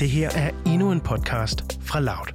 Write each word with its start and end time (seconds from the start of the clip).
Det 0.00 0.10
her 0.10 0.30
er 0.30 0.50
endnu 0.66 0.92
en 0.92 1.00
podcast 1.00 1.78
fra 1.82 2.00
Loud. 2.00 2.26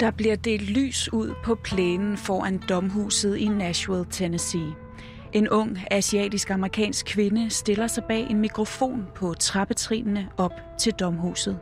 Der 0.00 0.10
bliver 0.10 0.36
delt 0.36 0.70
lys 0.70 1.12
ud 1.12 1.34
på 1.44 1.54
plænen 1.54 2.16
foran 2.16 2.62
domhuset 2.68 3.36
i 3.36 3.48
Nashville, 3.48 4.06
Tennessee. 4.10 4.87
En 5.32 5.48
ung 5.48 5.78
asiatisk-amerikansk 5.90 7.06
kvinde 7.06 7.50
stiller 7.50 7.86
sig 7.86 8.04
bag 8.04 8.30
en 8.30 8.40
mikrofon 8.40 9.06
på 9.14 9.34
trappetrinene 9.34 10.28
op 10.36 10.52
til 10.78 10.92
domhuset. 10.92 11.58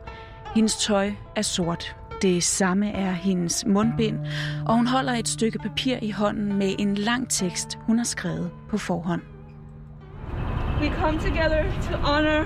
Hendes 0.55 0.77
tøj 0.77 1.11
er 1.35 1.41
sort. 1.41 1.95
Det 2.21 2.43
samme 2.43 2.91
er 2.91 3.11
hendes 3.11 3.65
mundbind, 3.65 4.19
og 4.65 4.75
hun 4.75 4.87
holder 4.87 5.13
et 5.13 5.27
stykke 5.27 5.59
papir 5.59 5.97
i 6.01 6.11
hånden 6.11 6.53
med 6.53 6.75
en 6.79 6.95
lang 6.95 7.29
tekst, 7.29 7.77
hun 7.81 7.97
har 7.97 8.05
skrevet 8.05 8.51
på 8.69 8.77
forhånd. 8.77 9.21
We 10.81 10.87
come 10.87 11.19
together 11.19 11.63
to 11.91 11.97
honor, 11.97 12.43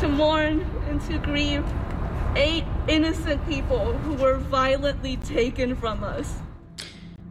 to 0.00 0.08
mourn, 0.08 0.60
and 0.90 1.00
to 1.00 1.30
grieve 1.30 1.64
eight 2.36 2.64
innocent 2.88 3.40
people 3.46 3.92
who 4.04 4.24
were 4.24 4.38
violently 4.38 5.16
taken 5.16 5.76
from 5.76 6.04
us. 6.20 6.42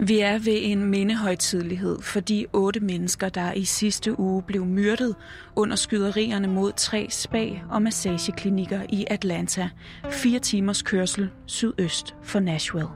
Vi 0.03 0.19
er 0.19 0.39
ved 0.39 0.57
en 0.61 0.85
mindehøjtidlighed 0.85 2.01
for 2.01 2.19
de 2.19 2.45
otte 2.53 2.79
mennesker, 2.79 3.29
der 3.29 3.53
i 3.53 3.65
sidste 3.65 4.19
uge 4.19 4.43
blev 4.43 4.65
myrdet 4.65 5.15
under 5.55 5.75
skyderierne 5.75 6.47
mod 6.47 6.71
tre 6.77 7.07
spag- 7.09 7.63
og 7.69 7.81
massageklinikker 7.81 8.81
i 8.89 9.05
Atlanta. 9.09 9.69
Fire 10.09 10.39
timers 10.39 10.81
kørsel 10.81 11.29
sydøst 11.45 12.15
for 12.23 12.39
Nashville. 12.39 12.87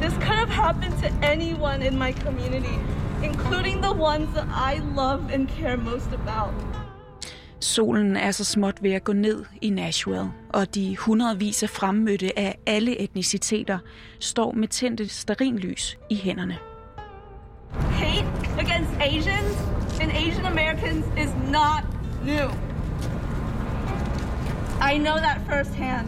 This 0.00 0.12
could 0.12 0.38
have 0.38 0.50
happened 0.50 0.92
to 0.92 1.26
anyone 1.26 1.86
in 1.86 1.98
my 1.98 2.12
community, 2.12 2.76
including 3.24 3.82
the 3.82 4.02
ones 4.02 4.28
that 4.34 4.46
I 4.74 4.80
love 4.96 5.32
and 5.32 5.48
care 5.48 5.76
most 5.76 6.10
about. 6.12 6.85
Solen 7.60 8.16
er 8.16 8.30
så 8.30 8.44
småt 8.44 8.82
ved 8.82 8.92
at 8.92 9.04
gå 9.04 9.12
ned 9.12 9.44
i 9.62 9.70
Nashville, 9.70 10.30
og 10.48 10.74
de 10.74 10.96
hundredvis 10.96 11.62
af 11.62 11.70
fremmødte 11.70 12.38
af 12.38 12.58
alle 12.66 13.00
etniciteter 13.00 13.78
står 14.20 14.52
med 14.52 14.68
tændte 14.68 15.08
sterinlys 15.08 15.98
i 16.10 16.16
hænderne. 16.16 16.56
Hate 17.72 18.26
against 18.58 18.90
Asians 19.00 19.56
and 20.00 20.12
Asian 20.12 20.46
Americans 20.46 21.06
is 21.18 21.30
not 21.52 21.84
new. 22.24 22.50
I 24.94 24.98
know 24.98 25.16
that 25.16 25.40
firsthand. 25.46 26.06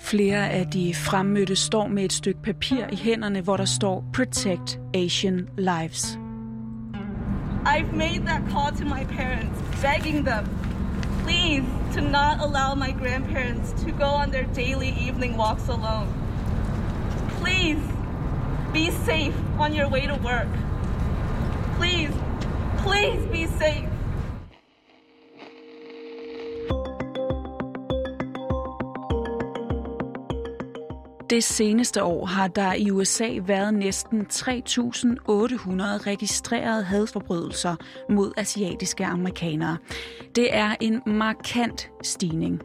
Flere 0.00 0.50
af 0.50 0.66
de 0.66 0.94
fremmødte 0.94 1.56
står 1.56 1.88
med 1.88 2.04
et 2.04 2.12
stykke 2.12 2.42
papir 2.42 2.86
i 2.92 2.96
hænderne, 2.96 3.40
hvor 3.40 3.56
der 3.56 3.64
står 3.64 4.04
Protect 4.12 4.78
Asian 4.94 5.48
Lives. 5.58 6.18
I've 7.66 7.92
made 7.92 8.24
that 8.26 8.48
call 8.48 8.70
to 8.70 8.84
my 8.84 9.04
parents, 9.06 9.60
begging 9.82 10.22
them, 10.22 10.48
please, 11.24 11.64
to 11.94 12.00
not 12.00 12.38
allow 12.38 12.76
my 12.76 12.92
grandparents 12.92 13.72
to 13.82 13.90
go 13.90 14.04
on 14.04 14.30
their 14.30 14.44
daily 14.44 14.90
evening 14.90 15.36
walks 15.36 15.66
alone. 15.66 16.06
Please, 17.40 17.80
be 18.72 18.92
safe 18.92 19.34
on 19.58 19.74
your 19.74 19.88
way 19.88 20.06
to 20.06 20.14
work. 20.14 20.46
Please, 21.76 22.12
please 22.78 23.26
be 23.32 23.48
safe. 23.58 23.88
Det 31.36 31.44
seneste 31.44 32.02
år 32.02 32.26
har 32.26 32.48
der 32.48 32.72
i 32.72 32.90
USA 32.90 33.28
været 33.46 33.74
næsten 33.74 34.20
3.800 34.32 34.46
registrerede 36.06 36.84
hadforbrydelser 36.84 37.76
mod 38.10 38.32
asiatiske 38.36 39.04
amerikanere. 39.04 39.76
Det 40.36 40.54
er 40.54 40.74
en 40.80 41.02
markant 41.06 41.90
stigning. 42.02 42.62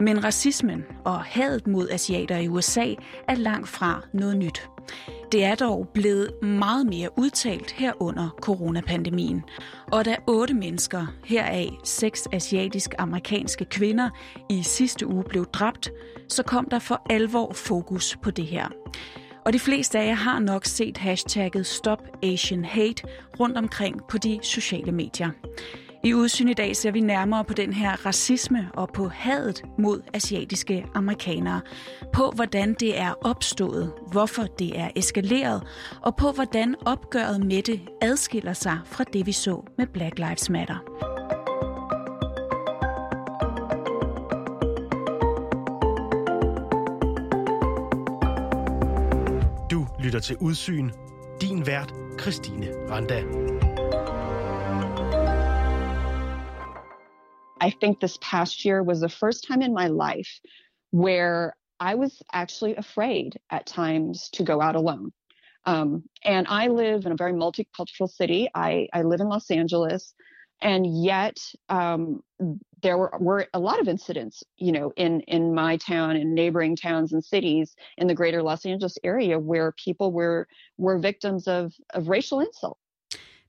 Men 0.00 0.24
racismen 0.24 0.84
og 1.04 1.20
hadet 1.20 1.66
mod 1.66 1.88
asiater 1.90 2.38
i 2.38 2.48
USA 2.48 2.94
er 3.28 3.34
langt 3.34 3.68
fra 3.68 4.02
noget 4.12 4.36
nyt. 4.36 4.68
Det 5.32 5.44
er 5.44 5.54
dog 5.54 5.88
blevet 5.94 6.42
meget 6.42 6.86
mere 6.86 7.08
udtalt 7.18 7.70
her 7.70 7.92
under 8.02 8.28
coronapandemien. 8.40 9.44
Og 9.92 10.04
da 10.04 10.16
otte 10.26 10.54
mennesker, 10.54 11.06
heraf 11.24 11.70
seks 11.84 12.28
asiatisk-amerikanske 12.32 13.64
kvinder, 13.64 14.10
i 14.50 14.62
sidste 14.62 15.06
uge 15.06 15.24
blev 15.24 15.44
dræbt, 15.44 15.90
så 16.28 16.42
kom 16.42 16.68
der 16.70 16.78
for 16.78 17.02
alvor 17.10 17.52
fokus 17.52 18.16
på 18.22 18.30
det 18.30 18.46
her. 18.46 18.68
Og 19.44 19.52
de 19.52 19.58
fleste 19.58 19.98
af 19.98 20.06
jer 20.06 20.14
har 20.14 20.38
nok 20.38 20.64
set 20.64 20.98
hashtagget 20.98 21.66
Stop 21.66 22.02
Asian 22.22 22.64
Hate 22.64 23.02
rundt 23.40 23.56
omkring 23.56 24.00
på 24.08 24.18
de 24.18 24.38
sociale 24.42 24.92
medier. 24.92 25.30
I 26.06 26.14
udsyn 26.14 26.48
i 26.48 26.54
dag 26.54 26.76
ser 26.76 26.90
vi 26.90 27.00
nærmere 27.00 27.44
på 27.44 27.54
den 27.54 27.72
her 27.72 28.06
racisme 28.06 28.70
og 28.74 28.88
på 28.88 29.08
hadet 29.08 29.62
mod 29.78 30.02
asiatiske 30.14 30.86
amerikanere. 30.94 31.60
På 32.12 32.32
hvordan 32.34 32.74
det 32.74 33.00
er 33.00 33.14
opstået, 33.24 33.92
hvorfor 34.12 34.42
det 34.42 34.78
er 34.78 34.90
eskaleret, 34.96 35.62
og 36.02 36.16
på 36.16 36.32
hvordan 36.32 36.74
opgøret 36.84 37.46
med 37.46 37.62
det 37.62 37.80
adskiller 38.00 38.52
sig 38.52 38.78
fra 38.84 39.04
det, 39.04 39.26
vi 39.26 39.32
så 39.32 39.62
med 39.78 39.86
Black 39.86 40.18
Lives 40.18 40.50
Matter. 40.50 40.76
Du 49.70 49.86
lytter 50.04 50.20
til 50.20 50.36
Udsyn. 50.36 50.90
Din 51.40 51.66
vært, 51.66 51.92
Christine 52.20 52.66
Randa. 52.90 53.22
I 57.66 57.70
think 57.70 57.98
this 57.98 58.16
past 58.20 58.64
year 58.64 58.80
was 58.80 59.00
the 59.00 59.08
first 59.08 59.44
time 59.48 59.60
in 59.60 59.74
my 59.74 59.88
life 59.88 60.40
where 60.92 61.56
I 61.80 61.96
was 61.96 62.22
actually 62.32 62.76
afraid 62.76 63.40
at 63.50 63.66
times 63.66 64.28
to 64.34 64.44
go 64.44 64.60
out 64.62 64.76
alone. 64.76 65.12
Um, 65.64 66.04
and 66.22 66.46
I 66.48 66.68
live 66.68 67.06
in 67.06 67.10
a 67.10 67.16
very 67.16 67.32
multicultural 67.32 68.08
city. 68.08 68.48
I, 68.54 68.86
I 68.92 69.02
live 69.02 69.20
in 69.20 69.28
Los 69.28 69.50
Angeles, 69.50 70.14
and 70.62 70.86
yet 70.86 71.38
um, 71.68 72.22
there 72.82 72.96
were, 72.96 73.12
were 73.18 73.48
a 73.52 73.58
lot 73.58 73.80
of 73.80 73.88
incidents, 73.88 74.44
you 74.58 74.70
know, 74.70 74.92
in 74.96 75.22
in 75.22 75.52
my 75.52 75.76
town 75.76 76.14
and 76.14 76.36
neighboring 76.36 76.76
towns 76.76 77.12
and 77.12 77.24
cities 77.24 77.74
in 77.98 78.06
the 78.06 78.14
greater 78.14 78.44
Los 78.44 78.64
Angeles 78.64 78.96
area 79.02 79.40
where 79.40 79.72
people 79.72 80.12
were 80.12 80.46
were 80.78 80.98
victims 80.98 81.48
of 81.48 81.74
of 81.94 82.08
racial 82.08 82.38
insult. 82.38 82.78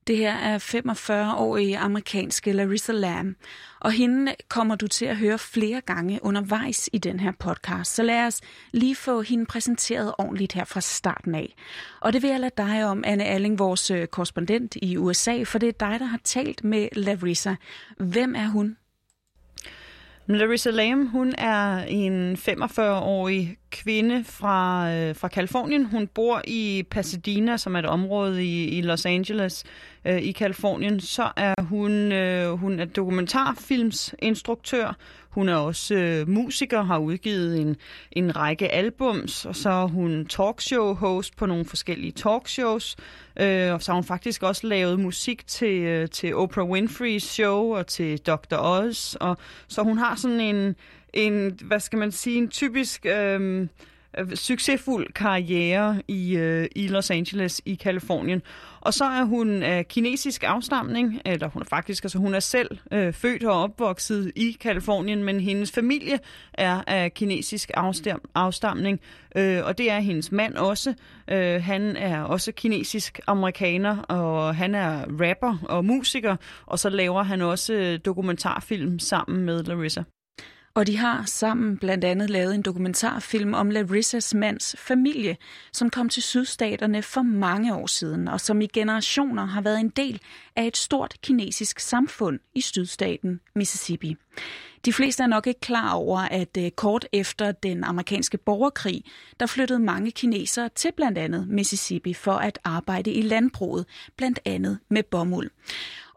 Det 0.08 0.16
her 0.16 0.34
er 0.34 0.58
45-årige 0.58 1.78
amerikanske 1.78 2.52
Larissa 2.52 2.92
Lamb, 2.92 3.36
og 3.80 3.92
hende 3.92 4.34
kommer 4.48 4.74
du 4.74 4.86
til 4.86 5.04
at 5.04 5.16
høre 5.16 5.38
flere 5.38 5.80
gange 5.80 6.20
undervejs 6.22 6.90
i 6.92 6.98
den 6.98 7.20
her 7.20 7.32
podcast. 7.38 7.94
Så 7.94 8.02
lad 8.02 8.26
os 8.26 8.40
lige 8.72 8.96
få 8.96 9.22
hende 9.22 9.46
præsenteret 9.46 10.14
ordentligt 10.18 10.52
her 10.52 10.64
fra 10.64 10.80
starten 10.80 11.34
af. 11.34 11.54
Og 12.00 12.12
det 12.12 12.22
vil 12.22 12.30
jeg 12.30 12.40
lade 12.40 12.54
dig 12.56 12.84
om, 12.84 13.04
Anne 13.06 13.24
Alling, 13.24 13.58
vores 13.58 13.90
øh, 13.90 14.06
korrespondent 14.06 14.76
i 14.82 14.96
USA, 14.96 15.42
for 15.42 15.58
det 15.58 15.68
er 15.68 15.72
dig, 15.72 16.00
der 16.00 16.06
har 16.06 16.20
talt 16.24 16.64
med 16.64 16.88
Larissa. 16.92 17.54
Hvem 17.96 18.34
er 18.34 18.46
hun? 18.46 18.76
Larissa 20.36 20.70
Lam, 20.70 21.06
hun 21.06 21.34
er 21.38 21.78
en 21.78 22.36
45-årig 22.36 23.56
kvinde 23.70 24.24
fra, 24.24 24.90
øh, 24.94 25.16
fra 25.16 25.28
Kalifornien. 25.28 25.84
Hun 25.84 26.06
bor 26.06 26.42
i 26.46 26.84
Pasadena, 26.90 27.56
som 27.56 27.74
er 27.74 27.78
et 27.78 27.86
område 27.86 28.44
i, 28.44 28.78
i 28.78 28.82
Los 28.82 29.06
Angeles 29.06 29.64
øh, 30.04 30.18
i 30.18 30.32
Kalifornien. 30.32 31.00
Så 31.00 31.30
er 31.36 31.54
hun, 31.62 32.12
øh, 32.12 32.52
hun 32.52 32.80
er 32.80 32.84
dokumentarfilmsinstruktør. 32.84 34.96
Hun 35.38 35.48
er 35.48 35.54
også 35.54 35.94
øh, 35.94 36.28
musiker, 36.28 36.82
har 36.82 36.98
udgivet 36.98 37.60
en, 37.60 37.76
en 38.12 38.36
række 38.36 38.68
albums, 38.68 39.46
og 39.46 39.56
så 39.56 39.70
er 39.70 39.86
hun 39.86 40.26
talkshow-host 40.26 41.36
på 41.36 41.46
nogle 41.46 41.64
forskellige 41.64 42.12
talkshows. 42.12 42.96
Øh, 43.40 43.72
og 43.72 43.82
så 43.82 43.92
har 43.92 43.94
hun 43.94 44.04
faktisk 44.04 44.42
også 44.42 44.66
lavet 44.66 45.00
musik 45.00 45.46
til, 45.46 45.82
øh, 45.82 46.08
til 46.08 46.34
Oprah 46.34 46.68
Winfrey's 46.70 47.18
show 47.18 47.76
og 47.76 47.86
til 47.86 48.18
Dr. 48.18 48.56
Oz. 48.58 49.14
Og, 49.14 49.36
så 49.68 49.82
hun 49.82 49.98
har 49.98 50.16
sådan 50.16 50.40
en, 50.40 50.76
en, 51.12 51.58
hvad 51.64 51.80
skal 51.80 51.98
man 51.98 52.12
sige, 52.12 52.38
en 52.38 52.48
typisk... 52.48 53.06
Øh, 53.06 53.66
Øh, 54.18 54.34
succesfuld 54.34 55.12
karriere 55.12 56.02
i, 56.08 56.36
øh, 56.36 56.66
i 56.76 56.88
Los 56.88 57.10
Angeles 57.10 57.60
i 57.64 57.74
Kalifornien. 57.74 58.42
Og 58.80 58.94
så 58.94 59.04
er 59.04 59.24
hun 59.24 59.62
af 59.62 59.88
kinesisk 59.88 60.44
afstamning, 60.46 61.20
eller 61.24 61.48
hun 61.48 61.62
er 61.62 61.66
faktisk, 61.66 62.04
altså 62.04 62.18
hun 62.18 62.34
er 62.34 62.40
selv 62.40 62.78
øh, 62.92 63.12
født 63.12 63.44
og 63.44 63.62
opvokset 63.62 64.32
i 64.36 64.56
Kalifornien, 64.60 65.24
men 65.24 65.40
hendes 65.40 65.72
familie 65.72 66.18
er 66.54 66.82
af 66.86 67.14
kinesisk 67.14 67.70
afstam, 67.74 68.20
afstamning, 68.34 69.00
øh, 69.36 69.64
og 69.64 69.78
det 69.78 69.90
er 69.90 69.98
hendes 69.98 70.32
mand 70.32 70.54
også. 70.54 70.94
Øh, 71.30 71.62
han 71.62 71.96
er 71.96 72.22
også 72.22 72.52
kinesisk 72.52 73.20
amerikaner, 73.26 73.98
og 73.98 74.56
han 74.56 74.74
er 74.74 75.04
rapper 75.20 75.56
og 75.68 75.84
musiker, 75.84 76.36
og 76.66 76.78
så 76.78 76.88
laver 76.88 77.22
han 77.22 77.42
også 77.42 77.72
øh, 77.72 77.98
dokumentarfilm 78.04 78.98
sammen 78.98 79.44
med 79.44 79.64
Larissa. 79.64 80.02
Og 80.78 80.86
de 80.86 80.96
har 80.96 81.22
sammen 81.26 81.76
blandt 81.76 82.04
andet 82.04 82.30
lavet 82.30 82.54
en 82.54 82.62
dokumentarfilm 82.62 83.54
om 83.54 83.70
Larissas 83.70 84.34
mands 84.34 84.76
familie, 84.78 85.36
som 85.72 85.90
kom 85.90 86.08
til 86.08 86.22
sydstaterne 86.22 87.02
for 87.02 87.22
mange 87.22 87.74
år 87.74 87.86
siden, 87.86 88.28
og 88.28 88.40
som 88.40 88.60
i 88.60 88.66
generationer 88.66 89.44
har 89.46 89.60
været 89.60 89.80
en 89.80 89.88
del 89.88 90.20
af 90.56 90.66
et 90.66 90.76
stort 90.76 91.14
kinesisk 91.22 91.80
samfund 91.80 92.40
i 92.54 92.60
sydstaten 92.60 93.40
Mississippi. 93.54 94.16
De 94.84 94.92
fleste 94.92 95.22
er 95.22 95.26
nok 95.26 95.46
ikke 95.46 95.60
klar 95.60 95.92
over, 95.92 96.18
at 96.18 96.56
øh, 96.58 96.70
kort 96.70 97.06
efter 97.12 97.52
den 97.52 97.84
amerikanske 97.84 98.38
borgerkrig, 98.38 99.04
der 99.40 99.46
flyttede 99.46 99.78
mange 99.78 100.10
kinesere 100.10 100.68
til 100.68 100.92
blandt 100.96 101.18
andet 101.18 101.48
Mississippi 101.48 102.14
for 102.14 102.32
at 102.32 102.58
arbejde 102.64 103.12
i 103.12 103.22
landbruget, 103.22 103.86
blandt 104.16 104.40
andet 104.44 104.78
med 104.90 105.02
bomuld 105.02 105.50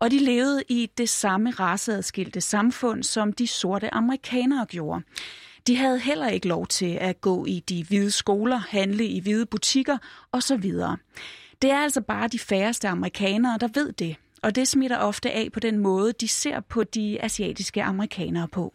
og 0.01 0.11
de 0.11 0.19
levede 0.19 0.63
i 0.69 0.89
det 0.97 1.09
samme 1.09 1.51
raceadskilte 1.51 2.41
samfund, 2.41 3.03
som 3.03 3.33
de 3.33 3.47
sorte 3.47 3.93
amerikanere 3.93 4.65
gjorde. 4.65 5.03
De 5.67 5.75
havde 5.75 5.99
heller 5.99 6.27
ikke 6.27 6.47
lov 6.47 6.67
til 6.67 6.97
at 7.01 7.21
gå 7.21 7.45
i 7.45 7.59
de 7.59 7.83
hvide 7.83 8.11
skoler, 8.11 8.57
handle 8.57 9.05
i 9.05 9.19
hvide 9.19 9.45
butikker 9.45 9.97
osv. 10.31 10.63
Det 11.61 11.71
er 11.71 11.77
altså 11.77 12.01
bare 12.01 12.27
de 12.27 12.39
færreste 12.39 12.87
amerikanere, 12.87 13.57
der 13.57 13.67
ved 13.73 13.91
det, 13.91 14.15
og 14.43 14.55
det 14.55 14.67
smitter 14.67 14.97
ofte 14.97 15.31
af 15.31 15.51
på 15.53 15.59
den 15.59 15.77
måde, 15.77 16.13
de 16.13 16.27
ser 16.27 16.59
på 16.59 16.83
de 16.83 17.23
asiatiske 17.23 17.83
amerikanere 17.83 18.47
på. 18.47 18.73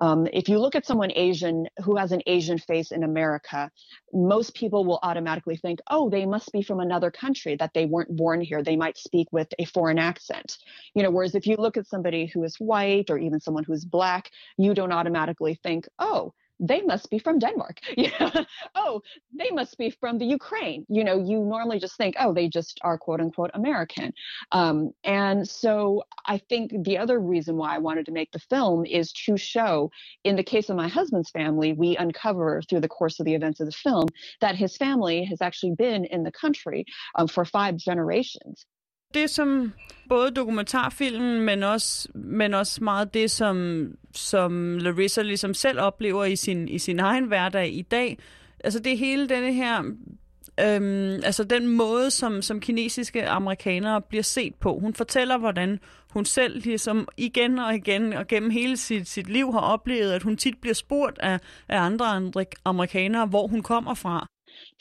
Um, 0.00 0.26
if 0.32 0.48
you 0.48 0.58
look 0.58 0.74
at 0.74 0.86
someone 0.86 1.12
Asian 1.14 1.68
who 1.84 1.96
has 1.96 2.10
an 2.10 2.22
Asian 2.26 2.58
face 2.58 2.90
in 2.90 3.04
America, 3.04 3.70
most 4.12 4.54
people 4.54 4.84
will 4.84 4.98
automatically 5.02 5.56
think, 5.56 5.78
oh, 5.88 6.10
they 6.10 6.26
must 6.26 6.50
be 6.52 6.62
from 6.62 6.80
another 6.80 7.10
country, 7.12 7.56
that 7.56 7.70
they 7.74 7.86
weren't 7.86 8.16
born 8.16 8.40
here. 8.40 8.62
They 8.62 8.76
might 8.76 8.98
speak 8.98 9.28
with 9.30 9.48
a 9.58 9.66
foreign 9.66 9.98
accent. 9.98 10.58
You 10.94 11.02
know, 11.04 11.12
whereas 11.12 11.36
if 11.36 11.46
you 11.46 11.56
look 11.56 11.76
at 11.76 11.86
somebody 11.86 12.26
who 12.26 12.42
is 12.42 12.56
white 12.56 13.08
or 13.08 13.18
even 13.18 13.40
someone 13.40 13.64
who's 13.64 13.84
black, 13.84 14.30
you 14.58 14.74
don't 14.74 14.92
automatically 14.92 15.54
think, 15.62 15.86
oh, 16.00 16.32
they 16.66 16.80
must 16.82 17.10
be 17.10 17.18
from 17.18 17.38
Denmark. 17.38 17.80
oh, 18.74 19.02
they 19.32 19.50
must 19.50 19.76
be 19.76 19.90
from 19.90 20.18
the 20.18 20.24
Ukraine. 20.24 20.86
You 20.88 21.04
know, 21.04 21.18
you 21.18 21.40
normally 21.40 21.78
just 21.78 21.96
think, 21.96 22.16
oh, 22.18 22.32
they 22.32 22.48
just 22.48 22.80
are 22.82 22.96
quote 22.96 23.20
unquote 23.20 23.50
American. 23.54 24.12
Um, 24.52 24.92
and 25.04 25.46
so 25.46 26.04
I 26.26 26.38
think 26.38 26.72
the 26.84 26.98
other 26.98 27.18
reason 27.20 27.56
why 27.56 27.74
I 27.74 27.78
wanted 27.78 28.06
to 28.06 28.12
make 28.12 28.32
the 28.32 28.38
film 28.38 28.86
is 28.86 29.12
to 29.26 29.36
show, 29.36 29.90
in 30.24 30.36
the 30.36 30.42
case 30.42 30.70
of 30.70 30.76
my 30.76 30.88
husband's 30.88 31.30
family, 31.30 31.74
we 31.74 31.96
uncover 31.96 32.62
through 32.68 32.80
the 32.80 32.88
course 32.88 33.20
of 33.20 33.26
the 33.26 33.34
events 33.34 33.60
of 33.60 33.66
the 33.66 33.72
film 33.72 34.08
that 34.40 34.56
his 34.56 34.76
family 34.76 35.24
has 35.24 35.42
actually 35.42 35.74
been 35.74 36.06
in 36.06 36.22
the 36.22 36.32
country 36.32 36.86
um, 37.16 37.28
for 37.28 37.44
five 37.44 37.76
generations. 37.76 38.64
Det, 39.14 39.30
som 39.30 39.72
både 40.08 40.30
dokumentarfilmen, 40.30 41.40
men 41.40 41.62
også, 41.62 42.08
men 42.14 42.54
også 42.54 42.84
meget 42.84 43.14
det, 43.14 43.30
som, 43.30 43.86
som 44.14 44.78
Larissa 44.78 45.22
ligesom 45.22 45.54
selv 45.54 45.80
oplever 45.80 46.24
i 46.24 46.36
sin, 46.36 46.68
i 46.68 46.78
sin 46.78 47.00
egen 47.00 47.24
hverdag 47.24 47.72
i 47.72 47.82
dag. 47.82 48.18
Altså 48.64 48.78
det 48.78 48.98
hele 48.98 49.28
denne 49.28 49.52
her, 49.52 49.78
øhm, 50.60 51.20
altså 51.24 51.44
den 51.44 51.68
måde, 51.68 52.10
som, 52.10 52.42
som 52.42 52.60
kinesiske 52.60 53.28
amerikanere 53.28 54.02
bliver 54.02 54.22
set 54.22 54.54
på. 54.54 54.78
Hun 54.78 54.94
fortæller, 54.94 55.38
hvordan 55.38 55.80
hun 56.10 56.24
selv 56.24 56.60
ligesom 56.60 57.08
igen 57.16 57.58
og 57.58 57.74
igen 57.74 58.12
og 58.12 58.26
gennem 58.26 58.50
hele 58.50 58.76
sit, 58.76 59.08
sit 59.08 59.28
liv 59.28 59.52
har 59.52 59.60
oplevet, 59.60 60.12
at 60.12 60.22
hun 60.22 60.36
tit 60.36 60.58
bliver 60.60 60.74
spurgt 60.74 61.18
af, 61.18 61.40
af 61.68 61.80
andre, 61.80 62.06
andre 62.06 62.44
amerikanere, 62.64 63.26
hvor 63.26 63.46
hun 63.46 63.62
kommer 63.62 63.94
fra. 63.94 64.26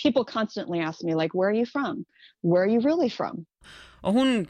People 0.03 0.33
constantly 0.33 0.77
ask 0.77 1.00
me, 1.03 1.12
like, 1.21 1.35
where 1.35 1.50
are 1.50 1.59
you 1.59 1.65
from? 1.71 1.95
Where 2.44 2.63
are 2.63 2.74
you 2.75 2.81
really 2.89 3.12
from? 3.12 3.45
Og 4.03 4.13
hun 4.13 4.47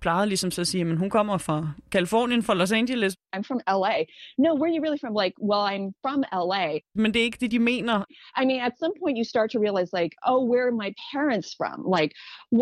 plejede 0.00 0.28
ligesom 0.28 0.50
så 0.50 0.60
at 0.60 0.66
sige, 0.66 0.90
at 0.90 0.96
hun 0.96 1.10
kommer 1.10 1.38
fra 1.38 1.68
Kalifornien, 1.90 2.42
fra 2.42 2.54
Los 2.54 2.72
Angeles. 2.72 3.12
I'm 3.36 3.42
from 3.42 3.60
LA. 3.68 3.96
No, 4.38 4.50
where 4.54 4.68
are 4.70 4.74
you 4.76 4.82
really 4.86 5.00
from? 5.04 5.14
Like, 5.22 5.34
well, 5.50 5.64
I'm 5.74 5.86
from 6.04 6.20
LA. 6.32 6.66
Men 6.94 7.14
det 7.14 7.20
er 7.20 7.24
ikke 7.24 7.38
det, 7.40 7.50
de 7.50 7.58
mener. 7.58 8.04
I 8.40 8.44
mean, 8.48 8.60
at 8.68 8.72
some 8.82 8.92
point 9.02 9.18
you 9.18 9.24
start 9.24 9.48
to 9.50 9.58
realize 9.66 9.88
like, 10.00 10.12
oh, 10.30 10.40
where 10.50 10.64
are 10.68 10.76
my 10.84 10.90
parents 11.12 11.48
from? 11.60 11.76
Like, 11.96 12.12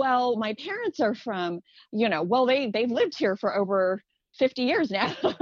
well, 0.01 0.27
my 0.47 0.53
parents 0.69 0.99
are 1.07 1.17
from, 1.27 1.51
you 2.01 2.09
know, 2.13 2.23
well, 2.33 2.45
they, 2.51 2.61
they've 2.75 2.95
lived 3.01 3.15
here 3.25 3.37
for 3.43 3.51
over 3.61 3.81
50 4.39 4.63
years 4.63 4.91
now. 4.91 5.11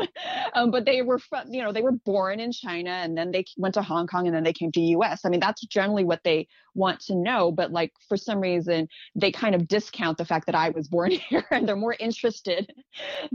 um, 0.54 0.70
but 0.70 0.84
they 0.84 1.02
were 1.02 1.18
from, 1.18 1.52
you 1.52 1.62
know, 1.62 1.72
they 1.72 1.82
were 1.82 1.92
born 1.92 2.40
in 2.40 2.52
China 2.52 2.90
and 2.90 3.16
then 3.16 3.30
they 3.32 3.44
went 3.56 3.74
to 3.74 3.82
Hong 3.82 4.06
Kong 4.06 4.26
and 4.26 4.34
then 4.36 4.44
they 4.44 4.52
came 4.52 4.70
to 4.72 4.80
the 4.80 4.94
US. 4.98 5.24
I 5.24 5.28
mean, 5.28 5.40
that's 5.40 5.62
generally 5.66 6.04
what 6.04 6.22
they 6.24 6.48
want 6.74 7.00
to 7.06 7.14
know. 7.14 7.50
But 7.50 7.72
like 7.72 7.92
for 8.08 8.16
some 8.16 8.40
reason, 8.40 8.88
they 9.14 9.32
kind 9.32 9.54
of 9.54 9.66
discount 9.68 10.18
the 10.18 10.24
fact 10.24 10.46
that 10.46 10.54
I 10.54 10.70
was 10.70 10.88
born 10.88 11.10
here 11.28 11.46
and 11.50 11.66
they're 11.66 11.76
more 11.76 11.96
interested 11.98 12.72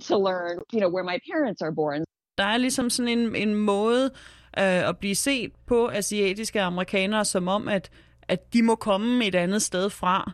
to 0.07 0.17
learn, 0.17 0.59
you 0.71 0.79
know, 0.79 0.89
where 0.89 1.03
my 1.03 1.19
parents 1.31 1.61
are 1.61 1.71
born. 1.71 2.03
Der 2.37 2.43
er 2.43 2.57
ligesom 2.57 2.89
sådan 2.89 3.19
en, 3.19 3.35
en 3.35 3.55
måde 3.55 4.05
øh, 4.57 4.89
at 4.89 4.97
blive 4.97 5.15
set 5.15 5.51
på 5.67 5.87
asiatiske 5.87 6.61
amerikanere 6.61 7.25
som 7.25 7.47
om, 7.47 7.67
at, 7.67 7.89
at 8.27 8.53
de 8.53 8.63
må 8.63 8.75
komme 8.75 9.25
et 9.25 9.35
andet 9.35 9.61
sted 9.61 9.89
fra. 9.89 10.31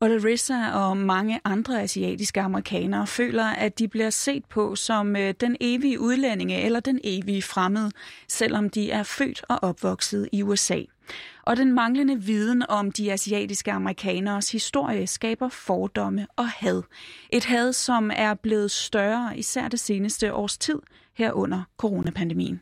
Og 0.00 0.10
Larissa 0.10 0.70
og 0.72 0.96
mange 0.96 1.40
andre 1.44 1.82
asiatiske 1.82 2.40
amerikanere 2.40 3.06
føler, 3.06 3.44
at 3.44 3.78
de 3.78 3.88
bliver 3.88 4.10
set 4.10 4.44
på 4.44 4.76
som 4.76 5.16
øh, 5.16 5.34
den 5.40 5.56
evige 5.60 6.00
udlændinge 6.00 6.62
eller 6.62 6.80
den 6.80 7.00
evige 7.04 7.42
fremmede, 7.42 7.90
selvom 8.28 8.70
de 8.70 8.90
er 8.90 9.02
født 9.02 9.44
og 9.48 9.58
opvokset 9.62 10.28
i 10.32 10.42
USA. 10.42 10.78
Og 11.42 11.56
den 11.56 11.72
manglende 11.72 12.22
viden 12.22 12.64
om 12.68 12.92
de 12.92 13.12
asiatiske 13.12 13.72
amerikaneres 13.72 14.52
historie 14.52 15.06
skaber 15.06 15.48
fordomme 15.48 16.26
og 16.36 16.48
had. 16.48 16.82
Et 17.30 17.44
had, 17.44 17.72
som 17.72 18.10
er 18.14 18.34
blevet 18.34 18.70
større 18.70 19.38
især 19.38 19.68
det 19.68 19.80
seneste 19.80 20.34
års 20.34 20.58
tid 20.58 20.78
herunder 21.14 21.62
coronapandemien. 21.76 22.60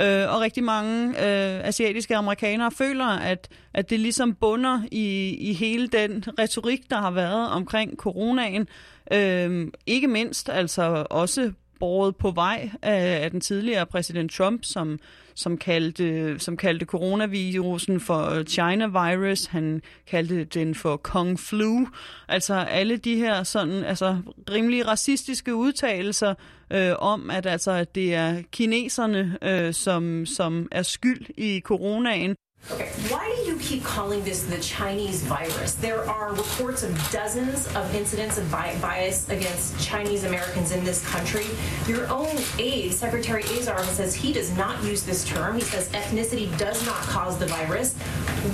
Øh, 0.00 0.34
og 0.34 0.40
rigtig 0.40 0.64
mange 0.64 1.08
øh, 1.08 1.68
asiatiske 1.68 2.16
amerikanere 2.16 2.70
føler, 2.70 3.06
at, 3.06 3.48
at 3.74 3.90
det 3.90 4.00
ligesom 4.00 4.34
bunder 4.34 4.82
i, 4.90 5.36
i 5.40 5.52
hele 5.52 5.88
den 5.88 6.24
retorik, 6.38 6.90
der 6.90 6.96
har 6.96 7.10
været 7.10 7.50
omkring 7.50 7.96
coronaen. 7.96 8.68
Øh, 9.12 9.68
ikke 9.86 10.08
mindst 10.08 10.48
altså 10.48 11.06
også 11.10 11.52
båret 11.80 12.16
på 12.16 12.30
vej 12.30 12.70
af, 12.82 13.24
af 13.24 13.30
den 13.30 13.40
tidligere 13.40 13.86
præsident 13.86 14.32
Trump, 14.32 14.64
som, 14.64 14.98
som, 15.34 15.58
kaldte, 15.58 16.38
som 16.38 16.56
kaldte 16.56 16.84
coronavirusen 16.84 18.00
for 18.00 18.42
China 18.44 18.86
virus. 18.86 19.46
Han 19.46 19.82
kaldte 20.06 20.44
den 20.44 20.74
for 20.74 20.96
Kong 20.96 21.40
Flu. 21.40 21.86
Altså 22.28 22.54
alle 22.54 22.96
de 22.96 23.16
her 23.16 23.42
sådan, 23.42 23.84
altså, 23.84 24.18
rimelig 24.50 24.86
racistiske 24.86 25.54
udtalelser 25.54 26.34
øh, 26.72 26.92
om, 26.98 27.30
at, 27.30 27.46
altså, 27.46 27.70
at 27.70 27.94
det 27.94 28.14
er 28.14 28.42
kineserne, 28.52 29.38
øh, 29.42 29.74
som, 29.74 30.26
som 30.26 30.68
er 30.70 30.82
skyld 30.82 31.26
i 31.36 31.60
coronaen. 31.60 32.36
Okay, 32.70 32.88
why 33.08 33.34
do 33.36 33.50
you 33.50 33.58
keep 33.58 33.82
calling 33.82 34.22
this 34.22 34.44
the 34.44 34.58
Chinese 34.58 35.22
virus? 35.24 35.74
There 35.74 36.08
are 36.08 36.32
reports 36.32 36.84
of 36.84 36.96
dozens 37.10 37.66
of 37.74 37.92
incidents 37.92 38.38
of 38.38 38.48
bias 38.52 39.28
against 39.28 39.78
Chinese 39.84 40.22
Americans 40.22 40.70
in 40.70 40.84
this 40.84 41.04
country. 41.08 41.46
Your 41.88 42.06
own 42.08 42.30
aide, 42.60 42.94
Secretary 42.94 43.42
Azar, 43.42 43.82
says 43.84 44.14
he 44.14 44.32
does 44.32 44.56
not 44.56 44.82
use 44.84 45.02
this 45.02 45.24
term. 45.24 45.56
He 45.56 45.62
says 45.62 45.88
ethnicity 45.88 46.56
does 46.56 46.86
not 46.86 46.96
cause 47.02 47.36
the 47.36 47.46
virus. 47.46 47.94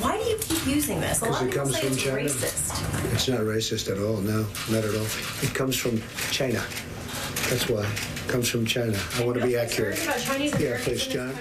Why 0.01 0.17
do 0.17 0.25
you 0.25 0.39
keep 0.41 0.67
using 0.67 1.01
this? 1.01 1.21
A 1.21 1.27
lot 1.27 1.43
of 1.43 1.51
people 1.51 1.67
say 1.67 1.87
it's 1.87 2.03
China. 2.03 2.17
racist. 2.17 3.13
It's 3.13 3.29
not 3.29 3.41
racist 3.41 3.93
at 3.93 3.99
all. 3.99 4.17
No, 4.23 4.47
not 4.71 4.85
at 4.85 4.95
all. 4.95 5.07
It 5.43 5.55
comes 5.55 5.77
from 5.77 6.01
China. 6.31 6.65
That's 7.51 7.69
why. 7.69 7.85
It 7.85 8.29
comes 8.29 8.49
from 8.49 8.65
China. 8.65 8.99
I 9.19 9.25
want 9.25 9.39
to 9.39 9.47
be 9.47 9.57
accurate. 9.59 9.99
Yeah, 10.59 10.79
please, 10.83 11.07
John. 11.07 11.35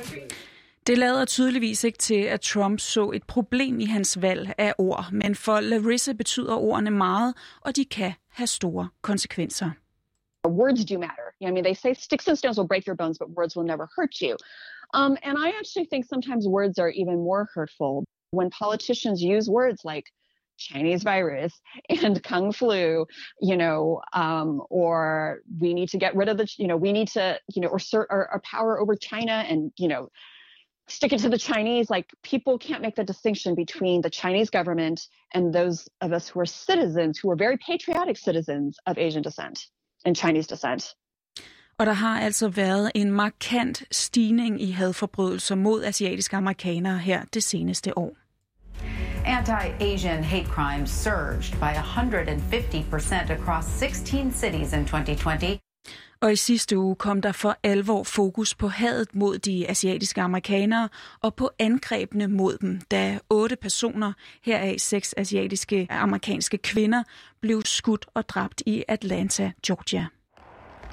Det 0.87 0.97
lader 0.97 1.25
tydeligvis 1.25 1.83
ikke 1.83 1.97
til, 1.97 2.21
at 2.21 2.41
Trump 2.41 2.79
så 2.79 3.11
et 3.11 3.23
problem 3.23 3.79
i 3.79 3.85
hans 3.85 4.21
valg 4.21 4.53
af 4.57 4.73
ord, 4.77 5.05
men 5.11 5.35
for 5.35 5.59
Larissa 5.59 6.13
betyder 6.13 6.55
ordene 6.55 6.91
meget, 6.91 7.35
og 7.61 7.75
de 7.75 7.85
kan 7.85 8.13
have 8.29 8.47
store 8.47 8.89
konsekvenser. 9.01 9.69
Words 10.47 10.85
do 10.85 10.99
matter. 10.99 11.27
I 11.41 11.51
mean, 11.51 11.63
they 11.63 11.73
say 11.73 11.93
sticks 11.93 12.27
and 12.27 12.37
stones 12.37 12.57
will 12.57 12.67
break 12.67 12.85
your 12.87 12.95
bones, 12.95 13.17
but 13.19 13.27
words 13.37 13.55
will 13.57 13.67
never 13.73 13.87
hurt 13.97 14.13
you. 14.21 14.33
Um, 14.99 15.17
and 15.27 15.35
I 15.45 15.47
actually 15.59 15.87
think 15.91 16.05
sometimes 16.13 16.47
words 16.59 16.79
are 16.79 16.91
even 17.01 17.15
more 17.29 17.43
hurtful 17.55 17.93
when 18.37 18.49
politicians 18.49 19.17
use 19.35 19.45
words 19.59 19.79
like 19.91 20.05
Chinese 20.57 21.03
virus 21.03 21.53
and 22.03 22.23
Kung 22.23 22.51
flu, 22.59 23.05
you 23.49 23.57
know, 23.57 24.01
um, 24.13 24.61
or 24.69 25.39
we 25.61 25.73
need 25.73 25.89
to 25.89 25.97
get 25.97 26.15
rid 26.15 26.29
of 26.29 26.37
the, 26.37 26.47
you 26.61 26.67
know, 26.67 26.77
we 26.77 26.91
need 26.93 27.09
to, 27.09 27.25
you 27.53 27.61
know, 27.61 27.71
assert 27.75 28.07
our, 28.09 28.23
our 28.33 28.41
power 28.53 28.79
over 28.79 28.95
China 28.95 29.45
and, 29.49 29.71
you 29.77 29.89
know, 29.89 30.09
stick 30.87 31.13
it 31.13 31.19
to 31.19 31.29
the 31.29 31.37
Chinese. 31.37 31.89
Like 31.89 32.07
people 32.23 32.57
can't 32.57 32.81
make 32.81 32.95
the 32.95 33.03
distinction 33.03 33.55
between 33.55 34.01
the 34.01 34.09
Chinese 34.09 34.49
government 34.49 34.99
and 35.33 35.53
those 35.53 35.89
of 36.01 36.11
us 36.11 36.29
who 36.29 36.39
are 36.39 36.45
citizens, 36.45 37.19
who 37.19 37.29
are 37.31 37.35
very 37.35 37.57
patriotic 37.57 38.17
citizens 38.17 38.77
of 38.85 38.97
Asian 38.97 39.21
descent 39.21 39.57
and 40.05 40.15
Chinese 40.15 40.47
descent. 40.47 40.95
Og 41.79 41.85
der 41.85 41.93
har 41.93 42.19
altså 42.19 42.47
været 42.49 42.91
en 42.95 43.11
markant 43.11 43.83
stigning 43.91 44.61
i 44.61 44.71
hadforbrydelser 44.71 45.55
mod 45.55 45.83
asiatiske 45.83 46.35
amerikanere 46.35 46.97
her 46.97 47.25
det 47.33 47.43
seneste 47.43 47.97
år. 47.97 48.17
Anti-Asian 49.25 50.23
hate 50.23 50.47
crimes 50.47 50.89
surged 50.89 51.53
by 51.59 51.73
150% 51.73 53.31
across 53.31 53.67
16 53.67 54.31
cities 54.31 54.73
in 54.73 54.85
2020. 54.85 55.59
Og 56.21 56.33
i 56.33 56.35
sidste 56.35 56.77
uge 56.77 56.95
kom 56.95 57.21
der 57.21 57.31
for 57.31 57.57
alvor 57.63 58.03
fokus 58.03 58.55
på 58.55 58.67
hadet 58.67 59.15
mod 59.15 59.37
de 59.37 59.69
asiatiske 59.69 60.21
amerikanere 60.21 60.89
og 61.21 61.35
på 61.35 61.49
angrebene 61.59 62.27
mod 62.27 62.57
dem, 62.57 62.81
da 62.91 63.19
otte 63.29 63.55
personer, 63.55 64.13
heraf 64.43 64.75
seks 64.79 65.13
asiatiske 65.17 65.87
amerikanske 65.89 66.57
kvinder, 66.57 67.03
blev 67.41 67.61
skudt 67.65 68.05
og 68.13 68.29
dræbt 68.29 68.63
i 68.65 68.83
Atlanta, 68.87 69.51
Georgia. 69.67 70.07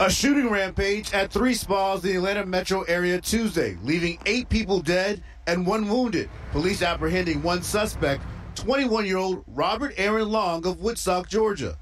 A 0.00 0.10
shooting 0.10 0.50
rampage 0.50 1.14
at 1.14 1.30
three 1.30 1.54
spas 1.54 2.04
in 2.04 2.10
the 2.10 2.16
Atlanta 2.18 2.44
metro 2.44 2.84
area 2.88 3.20
Tuesday, 3.20 3.76
leaving 3.84 4.18
eight 4.26 4.48
people 4.48 4.94
dead 4.94 5.18
and 5.46 5.68
one 5.68 5.90
wounded. 5.90 6.28
Police 6.52 6.82
apprehending 6.82 7.46
one 7.46 7.62
suspect, 7.62 8.20
21 8.56 9.06
year 9.06 9.18
old 9.18 9.44
Robert 9.46 9.92
Aaron 9.96 10.28
Long 10.28 10.66
of 10.66 10.80
Woodstock, 10.80 11.28
Georgia. 11.28 11.76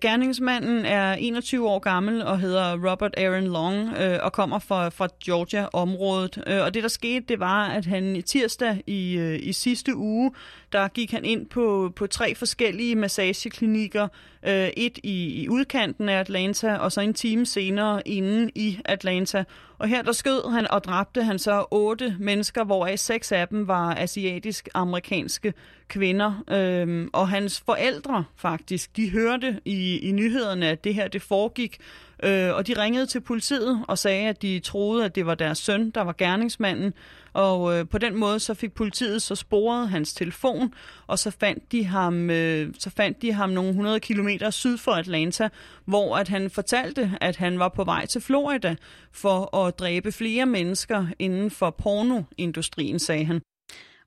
Gerningsmanden 0.00 0.84
er 0.84 1.12
21 1.12 1.68
år 1.68 1.78
gammel 1.78 2.22
og 2.22 2.40
hedder 2.40 2.90
Robert 2.90 3.14
Aaron 3.16 3.46
Long 3.46 3.96
øh, 3.98 4.18
og 4.22 4.32
kommer 4.32 4.58
fra, 4.58 4.88
fra 4.88 5.08
Georgia-området. 5.24 6.42
Øh, 6.46 6.62
og 6.62 6.74
det, 6.74 6.82
der 6.82 6.88
skete, 6.88 7.26
det 7.28 7.40
var, 7.40 7.66
at 7.66 7.86
han 7.86 8.22
tirsdag 8.22 8.82
i, 8.86 9.16
øh, 9.16 9.38
i 9.42 9.52
sidste 9.52 9.96
uge, 9.96 10.32
der 10.72 10.88
gik 10.88 11.10
han 11.10 11.24
ind 11.24 11.46
på, 11.46 11.92
på 11.96 12.06
tre 12.06 12.34
forskellige 12.34 12.94
massageklinikker. 12.94 14.08
Øh, 14.46 14.68
et 14.76 14.98
i, 15.02 15.42
i 15.42 15.48
udkanten 15.48 16.08
af 16.08 16.20
Atlanta, 16.20 16.76
og 16.76 16.92
så 16.92 17.00
en 17.00 17.14
time 17.14 17.46
senere 17.46 18.08
inde 18.08 18.50
i 18.54 18.78
Atlanta. 18.84 19.44
Og 19.78 19.88
her 19.88 20.02
der 20.02 20.12
skød 20.12 20.50
han 20.50 20.70
og 20.70 20.84
dræbte 20.84 21.22
han 21.22 21.38
så 21.38 21.64
otte 21.70 22.16
mennesker, 22.20 22.64
hvoraf 22.64 22.98
seks 22.98 23.32
af 23.32 23.48
dem 23.48 23.68
var 23.68 23.94
asiatisk-amerikanske 23.94 25.54
kvinder. 25.88 26.44
Øhm, 26.50 27.10
og 27.12 27.28
hans 27.28 27.60
forældre 27.66 28.24
faktisk, 28.36 28.96
de 28.96 29.10
hørte 29.10 29.60
i, 29.64 29.98
i 29.98 30.12
nyhederne, 30.12 30.68
at 30.68 30.84
det 30.84 30.94
her 30.94 31.08
det 31.08 31.22
foregik. 31.22 31.78
Øh, 32.22 32.54
og 32.54 32.66
de 32.66 32.82
ringede 32.82 33.06
til 33.06 33.20
politiet 33.20 33.84
og 33.88 33.98
sagde, 33.98 34.28
at 34.28 34.42
de 34.42 34.60
troede, 34.60 35.04
at 35.04 35.14
det 35.14 35.26
var 35.26 35.34
deres 35.34 35.58
søn, 35.58 35.90
der 35.90 36.00
var 36.00 36.14
gerningsmanden. 36.18 36.94
Og 37.32 37.78
øh, 37.78 37.88
på 37.88 37.98
den 37.98 38.16
måde 38.16 38.40
så 38.40 38.54
fik 38.54 38.72
politiet 38.72 39.22
så 39.22 39.34
sporet 39.34 39.88
hans 39.88 40.14
telefon, 40.14 40.74
og 41.06 41.18
så 41.18 41.30
fandt 41.30 41.72
de 41.72 41.84
ham, 41.84 42.30
øh, 42.30 42.74
så 42.78 42.90
fandt 42.90 43.22
de 43.22 43.32
ham 43.32 43.50
nogle 43.50 43.70
100 43.70 44.00
km 44.00 44.28
syd 44.50 44.78
for 44.78 44.92
Atlanta, 44.92 45.48
hvor 45.84 46.16
at 46.16 46.28
han 46.28 46.50
fortalte, 46.50 47.10
at 47.20 47.36
han 47.36 47.58
var 47.58 47.68
på 47.68 47.84
vej 47.84 48.06
til 48.06 48.20
Florida 48.20 48.76
for 49.12 49.56
at 49.56 49.78
dræbe 49.78 50.12
flere 50.12 50.46
mennesker 50.46 51.06
inden 51.18 51.50
for 51.50 51.70
pornoindustrien, 51.70 52.98
sagde 52.98 53.24
han. 53.24 53.40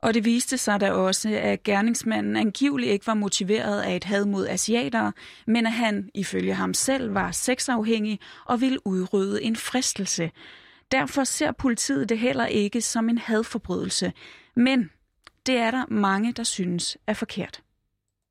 Og 0.01 0.13
det 0.13 0.25
viste 0.25 0.57
sig 0.57 0.79
da 0.79 0.91
også, 0.91 1.29
at 1.29 1.63
gerningsmanden 1.63 2.35
angiveligt 2.35 2.91
ikke 2.91 3.07
var 3.07 3.13
motiveret 3.13 3.81
af 3.81 3.95
et 3.95 4.03
had 4.03 4.25
mod 4.25 4.47
asiater, 4.47 5.11
men 5.47 5.65
at 5.65 5.71
han, 5.71 6.09
ifølge 6.13 6.53
ham 6.53 6.73
selv, 6.73 7.13
var 7.13 7.31
sexafhængig 7.31 8.19
og 8.45 8.61
ville 8.61 8.87
udrydde 8.87 9.43
en 9.43 9.55
fristelse. 9.55 10.31
Derfor 10.91 11.23
ser 11.23 11.51
politiet 11.51 12.09
det 12.09 12.19
heller 12.19 12.45
ikke 12.45 12.81
som 12.81 13.09
en 13.09 13.17
hadforbrydelse. 13.17 14.13
Men 14.55 14.89
det 15.45 15.57
er 15.57 15.71
der 15.71 15.85
mange, 15.89 16.33
der 16.33 16.43
synes 16.43 16.97
er 17.07 17.13
forkert. 17.13 17.61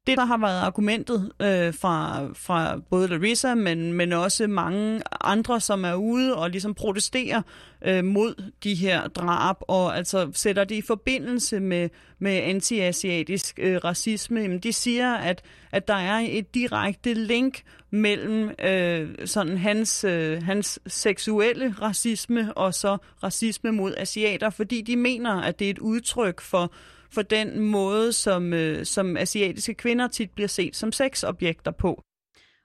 Det, 0.09 0.19
der 0.19 0.25
har 0.25 0.38
været 0.38 0.61
argumentet 0.61 1.33
øh, 1.43 1.75
fra, 1.75 2.27
fra 2.35 2.81
både 2.91 3.09
Larissa, 3.09 3.55
men, 3.55 3.93
men 3.93 4.12
også 4.12 4.47
mange 4.47 5.03
andre, 5.21 5.61
som 5.61 5.85
er 5.85 5.95
ude 5.95 6.37
og 6.37 6.50
ligesom 6.50 6.75
protesterer 6.75 7.43
øh, 7.85 8.05
mod 8.05 8.50
de 8.65 8.75
her 8.75 9.09
drab, 9.09 9.57
og 9.61 9.97
altså 9.97 10.31
sætter 10.35 10.65
det 10.65 10.75
i 10.75 10.83
forbindelse 10.83 11.61
med, 11.61 11.88
med 12.19 12.33
antiasiatisk 12.33 13.59
øh, 13.62 13.77
racisme, 13.85 14.41
jamen 14.41 14.59
de 14.59 14.73
siger, 14.73 15.15
at, 15.15 15.43
at 15.73 15.88
der 15.88 15.95
er 15.95 16.27
et 16.29 16.55
direkte 16.55 17.15
link 17.15 17.62
mellem 17.91 18.50
øh, 18.65 19.09
sådan 19.25 19.59
hans, 19.59 20.05
øh, 20.05 20.43
hans 20.43 20.81
seksuelle 20.87 21.75
racisme 21.83 22.53
og 22.55 22.75
så 22.75 22.97
racisme 23.23 23.73
mod 23.73 23.95
asiater, 23.97 24.50
fordi 24.50 24.83
de 24.83 24.97
mener, 24.97 25.41
at 25.41 25.59
det 25.59 25.67
er 25.67 25.71
et 25.71 25.79
udtryk 25.79 26.41
for 26.41 26.73
for 27.11 27.23
den 27.23 27.61
måde, 27.61 28.12
som, 28.12 28.53
øh, 28.53 28.87
som 28.87 29.17
asiatiske 29.17 29.75
kvinder 29.75 30.09
tit 30.09 30.31
bliver 30.31 30.49
set 30.49 30.77
som 30.77 30.93
sexobjekter 30.93 31.71
på. 31.71 32.03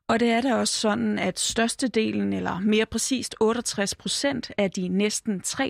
Og 0.07 0.19
det 0.19 0.29
er 0.31 0.41
da 0.41 0.55
også 0.55 0.73
sådan, 0.73 1.19
at 1.19 1.39
størstedelen, 1.39 2.33
eller 2.33 2.59
mere 2.59 2.85
præcist 2.85 3.35
68 3.39 3.95
procent 3.95 4.51
af 4.57 4.71
de 4.71 4.87
næsten 4.87 5.41
3.800 5.45 5.61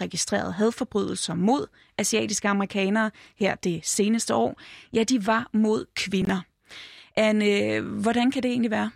registrerede 0.00 0.52
hadforbrydelser 0.52 1.34
mod 1.34 1.66
asiatiske 1.98 2.48
amerikanere 2.48 3.10
her 3.36 3.54
det 3.54 3.80
seneste 3.84 4.34
år, 4.34 4.60
ja, 4.92 5.04
de 5.04 5.26
var 5.26 5.48
mod 5.52 5.86
kvinder. 5.96 6.40
Anne, 7.16 7.80
hvordan 7.80 8.30
kan 8.30 8.42
det 8.42 8.50
egentlig 8.50 8.70
være? 8.70 8.90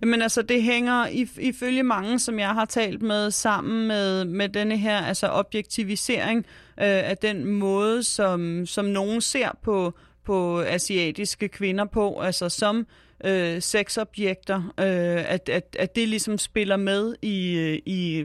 Jamen 0.00 0.22
altså, 0.22 0.42
det 0.42 0.62
hænger 0.62 1.06
ifølge 1.40 1.82
mange, 1.82 2.18
som 2.18 2.38
jeg 2.38 2.54
har 2.54 2.64
talt 2.64 3.02
med, 3.02 3.30
sammen 3.30 3.88
med, 3.88 4.24
med 4.24 4.48
denne 4.48 4.76
her 4.76 4.98
altså 4.98 5.28
objektivisering 5.28 6.38
øh, 6.38 6.67
øh, 6.80 7.10
af 7.10 7.18
den 7.18 7.44
måde, 7.44 8.02
som, 8.02 8.66
som 8.66 8.84
nogen 8.84 9.20
ser 9.20 9.48
på, 9.62 9.94
på 10.24 10.60
asiatiske 10.62 11.48
kvinder 11.48 11.84
på, 11.84 12.20
altså 12.20 12.48
som 12.48 12.86
øh, 13.24 13.62
sexobjekter, 13.62 14.72
øh, 14.78 15.32
at, 15.32 15.48
at, 15.48 15.76
at 15.78 15.96
det 15.96 16.08
ligesom 16.08 16.38
spiller 16.38 16.76
med 16.76 17.14
i, 17.22 17.52
øh, 17.52 17.78
i 17.86 18.24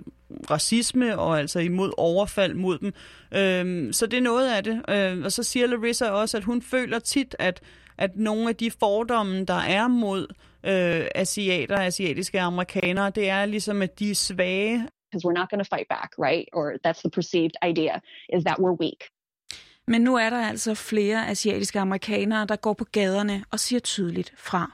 racisme 0.50 1.20
og 1.20 1.40
altså 1.40 1.60
imod 1.60 1.92
overfald 1.98 2.54
mod 2.54 2.78
dem. 2.78 2.94
Øh, 3.36 3.94
så 3.94 4.06
det 4.06 4.18
er 4.18 4.22
noget 4.22 4.52
af 4.52 4.64
det. 4.64 4.82
Øh, 4.90 5.26
og 5.26 5.32
så 5.32 5.44
siger 5.44 5.68
Larissa 5.68 6.10
også, 6.10 6.38
at 6.38 6.44
hun 6.44 6.62
føler 6.62 7.00
tit, 7.00 7.36
at, 7.40 7.62
at 7.98 8.18
nogle 8.18 8.50
af 8.50 8.56
de 8.56 8.72
fordomme, 8.72 9.46
der 9.46 9.60
er 9.60 9.88
mod 9.88 10.28
øh, 10.66 11.06
asiater, 11.16 11.78
asiatiske 11.78 12.40
amerikanere, 12.40 13.10
det 13.10 13.30
er 13.30 13.46
ligesom, 13.46 13.82
at 13.82 14.00
de 14.00 14.12
er 14.12 14.16
svage. 14.16 14.88
Because 15.14 15.28
we're 15.28 15.40
not 15.42 15.50
going 15.52 15.64
to 15.64 15.70
fight 15.76 15.88
back, 15.90 16.12
right? 16.18 16.50
Or 16.54 16.78
that's 16.84 17.04
the 17.04 17.10
perceived 17.10 17.56
idea, 17.64 18.02
is 18.36 18.44
that 18.46 18.60
we're 18.60 18.78
weak. 18.86 19.02
Men 19.88 20.02
nu 20.02 20.16
er 20.16 20.30
der 20.30 20.48
altså 20.48 20.74
flere 20.74 21.28
asiatiske 21.28 21.80
amerikanere, 21.80 22.46
der 22.46 22.56
går 22.56 22.74
på 22.74 22.86
gaderne 22.92 23.44
og 23.52 23.60
siger 23.60 23.80
tydeligt 23.80 24.34
fra. 24.38 24.72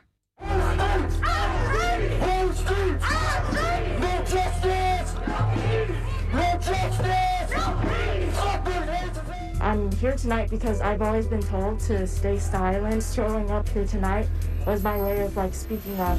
I'm 9.61 9.91
here 10.01 10.17
tonight 10.17 10.49
because 10.49 10.81
I've 10.81 11.01
always 11.01 11.27
been 11.27 11.43
told 11.43 11.79
to 11.79 12.07
stay 12.07 12.37
silent. 12.39 13.03
Showing 13.15 13.51
up 13.51 13.69
here 13.69 13.85
tonight 13.85 14.27
was 14.65 14.83
my 14.83 15.01
way 15.01 15.25
of 15.25 15.35
like 15.35 15.53
speaking 15.53 15.99
up. 15.99 16.17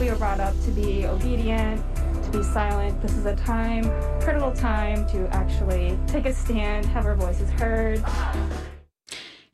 We 0.00 0.06
were 0.10 0.18
brought 0.18 0.40
up 0.40 0.54
to 0.66 0.70
be 0.70 1.06
obedient, 1.08 1.80
to 2.26 2.38
be 2.38 2.44
silent. 2.44 3.00
This 3.00 3.16
is 3.16 3.26
a 3.26 3.36
time, 3.36 3.84
critical 4.20 4.52
time 4.54 5.00
to 5.12 5.18
actually 5.42 5.98
take 6.06 6.26
a 6.28 6.32
stand, 6.32 6.84
have 6.86 7.06
our 7.06 7.16
voices 7.16 7.50
heard. 7.50 7.98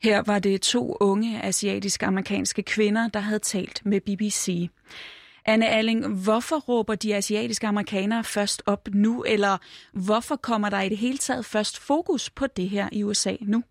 Her 0.03 0.23
var 0.25 0.39
det 0.39 0.61
to 0.61 0.97
unge 0.99 1.41
asiatisk-amerikanske 1.43 2.63
kvinder, 2.63 3.07
der 3.07 3.19
havde 3.19 3.39
talt 3.39 3.85
med 3.85 4.01
BBC. 4.01 4.69
Anne 5.45 5.69
Alling, 5.69 6.07
hvorfor 6.23 6.55
råber 6.55 6.95
de 6.95 7.15
asiatiske 7.15 7.67
amerikanere 7.67 8.23
først 8.23 8.63
op 8.65 8.89
nu, 8.93 9.23
eller 9.23 9.57
hvorfor 9.93 10.35
kommer 10.35 10.69
der 10.69 10.81
i 10.81 10.89
det 10.89 10.97
hele 10.97 11.17
taget 11.17 11.45
først 11.45 11.79
fokus 11.79 12.29
på 12.29 12.47
det 12.47 12.69
her 12.69 12.89
i 12.91 13.03
USA 13.03 13.35
nu? 13.41 13.63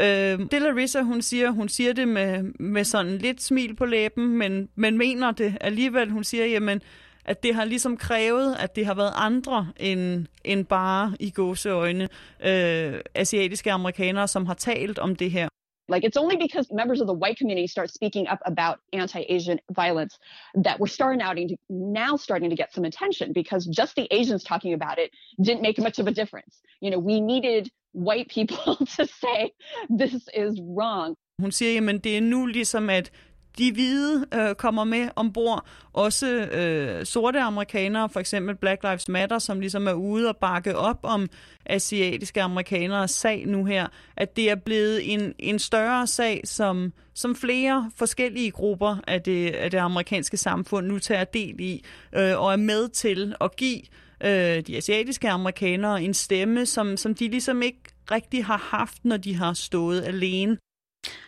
Øh, 0.00 0.38
det 0.50 0.62
Larissa, 0.62 1.02
hun 1.02 1.22
siger, 1.22 1.50
hun 1.50 1.68
siger 1.68 1.92
det 1.92 2.08
med, 2.08 2.42
med 2.42 2.84
sådan 2.84 3.18
lidt 3.18 3.42
smil 3.42 3.76
på 3.76 3.84
læben, 3.84 4.28
men, 4.28 4.68
men 4.74 4.98
mener 4.98 5.30
det 5.30 5.58
alligevel. 5.60 6.10
Hun 6.10 6.24
siger, 6.24 6.46
jamen, 6.46 6.82
at 7.24 7.42
det 7.42 7.54
har 7.54 7.64
ligesom 7.64 7.96
krævet, 7.96 8.56
at 8.58 8.76
det 8.76 8.86
har 8.86 8.94
været 8.94 9.12
andre 9.16 9.72
end, 9.76 10.26
end 10.44 10.64
bare 10.64 11.16
i 11.20 11.30
gåseøjne 11.30 12.08
øh, 12.44 13.00
asiatiske 13.14 13.72
amerikanere, 13.72 14.28
som 14.28 14.46
har 14.46 14.54
talt 14.54 14.98
om 14.98 15.16
det 15.16 15.30
her. 15.30 15.48
Like 15.88 16.04
it's 16.04 16.16
only 16.16 16.36
because 16.36 16.66
members 16.72 17.00
of 17.02 17.06
the 17.06 17.18
white 17.22 17.38
community 17.38 17.66
start 17.66 17.90
speaking 17.90 18.26
up 18.32 18.40
about 18.46 18.76
anti-Asian 18.92 19.58
violence 19.82 20.18
that 20.66 20.80
we're 20.80 20.94
starting 20.98 21.20
out 21.20 21.36
now 21.68 22.16
starting 22.16 22.50
to 22.50 22.56
get 22.56 22.72
some 22.72 22.86
attention 22.86 23.34
because 23.34 23.66
just 23.80 23.94
the 23.94 24.06
Asians 24.10 24.42
talking 24.44 24.72
about 24.72 24.96
it 24.98 25.10
didn't 25.46 25.62
make 25.62 25.78
much 25.78 25.98
of 25.98 26.06
a 26.06 26.14
difference. 26.20 26.54
You 26.80 26.90
know, 26.90 26.98
we 26.98 27.20
needed 27.20 27.70
white 27.92 28.28
people 28.28 28.76
to 28.96 29.06
say 29.22 29.52
this 29.98 30.14
is 30.34 30.52
wrong. 30.76 31.16
Hun 31.38 31.52
siger, 31.52 31.72
jamen 31.72 31.98
det 31.98 32.16
er 32.16 32.20
nu 32.20 32.46
ligesom, 32.46 32.90
at 32.90 33.10
de 33.58 33.72
hvide 33.72 34.26
øh, 34.34 34.54
kommer 34.54 34.84
med 34.84 35.08
ombord, 35.16 35.66
også 35.92 36.26
øh, 36.26 37.06
sorte 37.06 37.40
amerikanere, 37.40 38.08
for 38.08 38.20
eksempel 38.20 38.54
Black 38.56 38.82
Lives 38.82 39.08
Matter, 39.08 39.38
som 39.38 39.60
ligesom 39.60 39.86
er 39.86 39.92
ude 39.92 40.28
og 40.28 40.36
bakke 40.36 40.76
op 40.76 40.98
om 41.02 41.28
asiatiske 41.66 42.42
amerikanere 42.42 43.08
sag 43.08 43.46
nu 43.46 43.64
her, 43.64 43.86
at 44.16 44.36
det 44.36 44.50
er 44.50 44.54
blevet 44.54 45.12
en, 45.12 45.34
en 45.38 45.58
større 45.58 46.06
sag, 46.06 46.40
som, 46.44 46.92
som 47.14 47.36
flere 47.36 47.90
forskellige 47.96 48.50
grupper 48.50 48.96
af 49.06 49.22
det, 49.22 49.50
af 49.50 49.70
det 49.70 49.78
amerikanske 49.78 50.36
samfund 50.36 50.86
nu 50.86 50.98
tager 50.98 51.24
del 51.24 51.60
i, 51.60 51.84
øh, 52.12 52.40
og 52.40 52.52
er 52.52 52.56
med 52.56 52.88
til 52.88 53.34
at 53.40 53.56
give 53.56 53.80
øh, 54.24 54.62
de 54.66 54.76
asiatiske 54.76 55.30
amerikanere 55.30 56.02
en 56.02 56.14
stemme, 56.14 56.66
som, 56.66 56.96
som 56.96 57.14
de 57.14 57.28
ligesom 57.28 57.62
ikke 57.62 57.80
rigtig 58.10 58.44
har 58.44 58.68
haft, 58.70 59.04
når 59.04 59.16
de 59.16 59.34
har 59.34 59.52
stået 59.52 60.04
alene. 60.04 60.56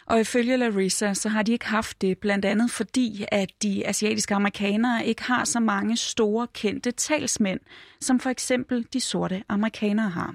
Og 0.06 0.20
ifølge 0.20 0.56
Larissa, 0.56 1.14
så 1.14 1.28
har 1.28 1.42
de 1.42 1.52
ikke 1.52 1.66
haft 1.66 2.00
det, 2.00 2.18
blandt 2.18 2.44
andet 2.44 2.70
fordi, 2.70 3.24
at 3.32 3.48
de 3.62 3.86
asiatiske 3.86 4.34
amerikanere 4.34 5.06
ikke 5.06 5.22
har 5.22 5.44
så 5.44 5.60
mange 5.60 5.96
store 5.96 6.46
kendte 6.46 6.90
talsmænd, 6.90 7.60
som 8.00 8.20
for 8.20 8.30
eksempel 8.30 8.86
de 8.92 9.00
sorte 9.00 9.42
amerikanere 9.48 10.08
har. 10.08 10.34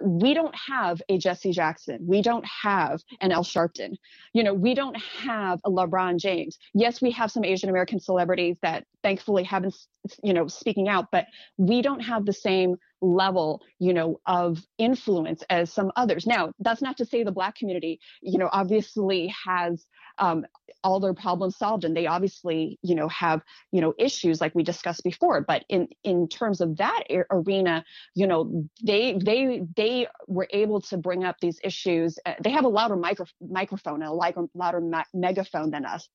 we 0.00 0.34
don't 0.34 0.54
have 0.54 1.00
a 1.08 1.18
Jesse 1.22 1.50
Jackson. 1.50 1.98
We 2.00 2.22
don't 2.22 2.44
have 2.44 3.00
an 3.20 3.32
Al 3.32 3.44
Sharpton. 3.44 3.96
You 4.34 4.42
know, 4.42 4.52
we 4.52 4.74
don't 4.74 4.96
have 4.96 5.60
a 5.64 5.70
LeBron 5.70 6.18
James. 6.18 6.58
Yes, 6.74 7.00
we 7.00 7.10
have 7.12 7.30
some 7.30 7.44
Asian 7.44 7.70
American 7.70 8.00
celebrities 8.00 8.58
that 8.62 8.84
thankfully 9.02 9.44
haven't, 9.44 9.74
you 10.22 10.32
know, 10.32 10.48
speaking 10.48 10.88
out, 10.88 11.06
but 11.10 11.26
we 11.56 11.82
don't 11.82 12.00
have 12.00 12.26
the 12.26 12.32
same 12.32 12.76
level, 13.14 13.62
you 13.78 13.92
know, 13.92 14.20
of 14.26 14.58
influence 14.78 15.42
as 15.50 15.72
some 15.72 15.92
others. 15.96 16.26
Now, 16.26 16.52
that's 16.58 16.82
not 16.82 16.96
to 16.98 17.04
say 17.04 17.22
the 17.22 17.32
Black 17.32 17.56
community, 17.56 18.00
you 18.22 18.38
know, 18.38 18.48
obviously 18.52 19.32
has 19.46 19.86
um, 20.18 20.46
all 20.82 21.00
their 21.00 21.14
problems 21.14 21.56
solved, 21.56 21.84
and 21.84 21.96
they 21.96 22.06
obviously, 22.06 22.78
you 22.82 22.94
know, 22.94 23.08
have 23.08 23.42
you 23.72 23.80
know 23.80 23.94
issues 23.98 24.40
like 24.40 24.54
we 24.54 24.62
discussed 24.62 25.04
before. 25.04 25.40
But 25.40 25.64
in 25.68 25.88
in 26.04 26.28
terms 26.28 26.60
of 26.60 26.76
that 26.78 27.04
arena, 27.30 27.84
you 28.14 28.26
know, 28.26 28.64
they 28.82 29.18
they 29.22 29.62
they 29.76 30.06
were 30.26 30.48
able 30.50 30.80
to 30.82 30.96
bring 30.96 31.24
up 31.24 31.36
these 31.40 31.58
issues. 31.62 32.18
Uh, 32.24 32.34
they 32.42 32.50
have 32.50 32.64
a 32.64 32.68
louder 32.68 32.96
micro, 32.96 33.26
microphone 33.40 34.02
and 34.02 34.10
a 34.10 34.14
louder, 34.14 34.46
louder 34.54 34.80
ma- 34.80 35.04
megaphone 35.14 35.70
than 35.70 35.84
us. 35.84 36.08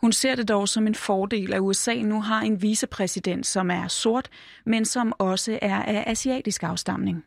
Hun 0.00 0.12
ser 0.12 0.34
det 0.34 0.48
dog 0.48 0.68
som 0.68 0.86
en 0.86 0.94
fordel, 0.94 1.52
at 1.52 1.60
USA 1.60 1.94
nu 1.94 2.20
har 2.20 2.40
en 2.40 2.62
vicepræsident, 2.62 3.46
som 3.46 3.70
er 3.70 3.88
sort, 3.88 4.28
men 4.66 4.84
som 4.84 5.12
også 5.18 5.58
er 5.62 5.82
af 5.82 6.04
asiatisk 6.06 6.62
afstamning. 6.62 7.24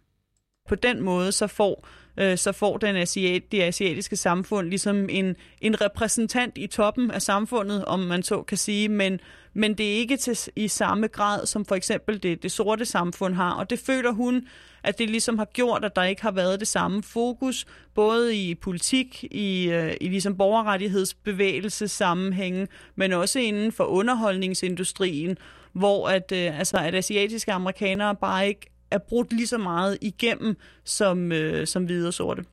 På 0.70 0.76
den 0.76 1.02
måde 1.02 1.32
så 1.32 1.48
får 1.48 1.88
øh, 2.18 2.38
så 2.38 2.52
får 2.52 2.78
den 2.78 2.96
asiat, 2.96 3.44
det 3.52 3.62
asiatiske 3.62 4.16
samfund 4.16 4.70
ligesom 4.70 5.10
en, 5.10 5.36
en 5.62 5.82
repræsentant 5.82 6.58
i 6.58 6.68
toppen 6.68 7.12
af 7.12 7.22
samfundet, 7.22 7.86
om 7.86 8.00
man 8.00 8.24
så 8.24 8.42
kan 8.42 8.58
sige, 8.58 8.90
men, 8.90 9.20
men 9.54 9.74
det 9.74 9.86
er 9.94 9.96
ikke 9.96 10.18
til, 10.18 10.38
i 10.56 10.68
samme 10.68 11.08
grad, 11.08 11.46
som 11.46 11.66
for 11.66 11.76
eksempel 11.76 12.24
det, 12.24 12.44
det 12.44 12.52
sorte 12.52 12.86
samfund 12.86 13.34
har, 13.34 13.52
og 13.52 13.70
det 13.70 13.80
føler 13.80 14.12
hun, 14.12 14.48
at 14.84 15.00
det 15.00 15.10
ligesom 15.10 15.38
har 15.38 15.46
gjort, 15.46 15.86
at 15.86 15.96
der 15.96 16.04
ikke 16.04 16.22
har 16.22 16.32
været 16.32 16.60
det 16.60 16.68
samme 16.68 17.04
fokus, 17.04 17.66
både 17.96 18.36
i 18.36 18.56
politik, 18.56 19.24
i, 19.24 19.70
øh, 19.70 19.94
i 20.02 20.08
ligesom 20.08 20.38
borgerrettighedsbevægelse 20.38 21.88
sammenhænge, 21.88 22.68
men 22.96 23.14
også 23.14 23.40
inden 23.40 23.72
for 23.72 23.84
underholdningsindustrien, 23.84 25.38
hvor 25.74 26.08
at, 26.08 26.32
øh, 26.32 26.60
altså, 26.60 26.78
at 26.78 26.96
asiatiske 26.96 27.52
amerikanere 27.52 28.16
bare 28.16 28.48
ikke 28.48 28.72
er 28.92 28.98
brudt 28.98 29.34
lige 29.34 29.48
så 29.48 29.58
meget 29.58 29.98
igennem 30.02 30.56
som, 30.84 31.32
øh, 31.32 31.68
som 31.68 31.86
hvide 31.86 32.08
og 32.08 32.14
sorte. 32.14 32.44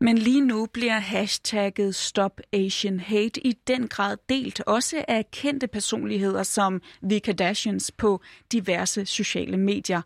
Men 0.00 0.18
lige 0.18 0.40
nu 0.40 0.66
bliver 0.72 0.98
hashtagget 0.98 1.94
Stop 1.94 2.40
Asian 2.52 3.00
Hate 3.00 3.46
i 3.46 3.52
den 3.66 3.88
grad 3.88 4.16
delt, 4.28 4.60
også 4.60 5.04
af 5.08 5.30
kendte 5.30 5.66
personligheder 5.66 6.42
som 6.42 6.82
The 7.02 7.20
Kardashians 7.20 7.90
på 7.90 8.20
diverse 8.52 9.06
sociale 9.06 9.56
medier. 9.56 10.02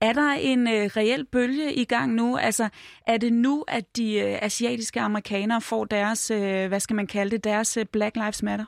Er 0.00 0.12
der 0.12 0.32
en 0.32 0.68
øh, 0.68 0.90
reel 0.96 1.24
bølge 1.24 1.74
i 1.74 1.84
gang 1.84 2.14
nu? 2.14 2.36
Altså, 2.36 2.68
er 3.06 3.16
det 3.16 3.32
nu, 3.32 3.64
at 3.68 3.96
de 3.96 4.14
øh, 4.14 4.38
asiatiske 4.42 5.00
amerikanere 5.00 5.60
får 5.60 5.84
deres, 5.84 6.30
øh, 6.30 6.68
hvad 6.68 6.80
skal 6.80 6.96
man 6.96 7.06
kalde 7.06 7.30
det, 7.30 7.44
deres 7.44 7.76
øh, 7.76 7.86
Black 7.92 8.16
Lives 8.16 8.42
Matter? 8.42 8.64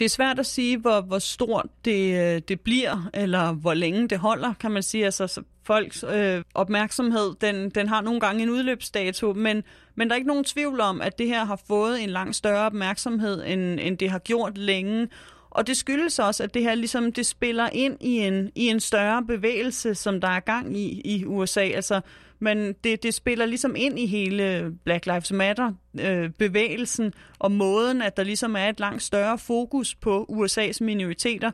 Det 0.00 0.04
er 0.04 0.10
svært 0.10 0.38
at 0.38 0.46
sige, 0.46 0.78
hvor, 0.78 1.00
hvor 1.00 1.18
stort 1.18 1.66
det, 1.84 2.34
øh, 2.34 2.42
det 2.48 2.60
bliver, 2.60 3.10
eller 3.14 3.52
hvor 3.52 3.74
længe 3.74 4.08
det 4.08 4.18
holder, 4.18 4.52
kan 4.60 4.70
man 4.70 4.82
sige. 4.82 5.04
Altså, 5.04 5.42
folks 5.64 6.04
øh, 6.14 6.42
opmærksomhed, 6.54 7.34
den, 7.40 7.70
den 7.70 7.88
har 7.88 8.00
nogle 8.00 8.20
gange 8.20 8.42
en 8.42 8.50
udløbsdato, 8.50 9.32
men, 9.32 9.62
men 9.94 10.08
der 10.08 10.14
er 10.14 10.16
ikke 10.16 10.28
nogen 10.28 10.44
tvivl 10.44 10.80
om, 10.80 11.00
at 11.00 11.18
det 11.18 11.26
her 11.26 11.44
har 11.44 11.60
fået 11.68 12.02
en 12.02 12.10
langt 12.10 12.36
større 12.36 12.66
opmærksomhed, 12.66 13.44
end, 13.46 13.80
end 13.80 13.98
det 13.98 14.10
har 14.10 14.18
gjort 14.18 14.58
længe. 14.58 15.08
Og 15.50 15.66
det 15.66 15.76
skyldes 15.76 16.18
også, 16.18 16.42
at 16.42 16.54
det 16.54 16.62
her 16.62 16.74
ligesom, 16.74 17.12
det 17.12 17.26
spiller 17.26 17.68
ind 17.72 17.96
i 18.00 18.18
en, 18.18 18.50
i 18.54 18.66
en 18.66 18.80
større 18.80 19.22
bevægelse, 19.22 19.94
som 19.94 20.20
der 20.20 20.28
er 20.28 20.40
gang 20.40 20.76
i 20.76 21.00
i 21.04 21.24
USA. 21.26 21.60
Altså, 21.60 22.00
men 22.40 22.72
det, 22.84 23.02
det 23.02 23.14
spiller 23.14 23.46
ligesom 23.46 23.74
ind 23.76 23.98
i 23.98 24.06
hele 24.06 24.72
Black 24.84 25.06
Lives 25.06 25.32
Matter-bevægelsen, 25.32 27.06
øh, 27.06 27.12
og 27.38 27.52
måden, 27.52 28.02
at 28.02 28.16
der 28.16 28.22
ligesom 28.22 28.56
er 28.56 28.68
et 28.68 28.80
langt 28.80 29.02
større 29.02 29.38
fokus 29.38 29.94
på 29.94 30.26
USA's 30.30 30.84
minoriteter. 30.84 31.50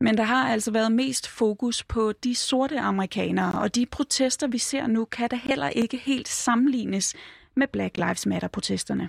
Men 0.00 0.16
der 0.16 0.24
har 0.24 0.48
altså 0.48 0.70
været 0.70 0.92
mest 0.92 1.28
fokus 1.28 1.84
på 1.84 2.12
de 2.24 2.34
sorte 2.34 2.80
amerikanere, 2.80 3.62
og 3.62 3.74
de 3.74 3.86
protester, 3.86 4.46
vi 4.46 4.58
ser 4.58 4.86
nu, 4.86 5.04
kan 5.04 5.28
da 5.28 5.36
heller 5.36 5.68
ikke 5.68 5.96
helt 5.96 6.28
sammenlignes 6.28 7.14
med 7.56 7.66
Black 7.66 7.96
Lives 7.96 8.26
Matter-protesterne. 8.26 9.08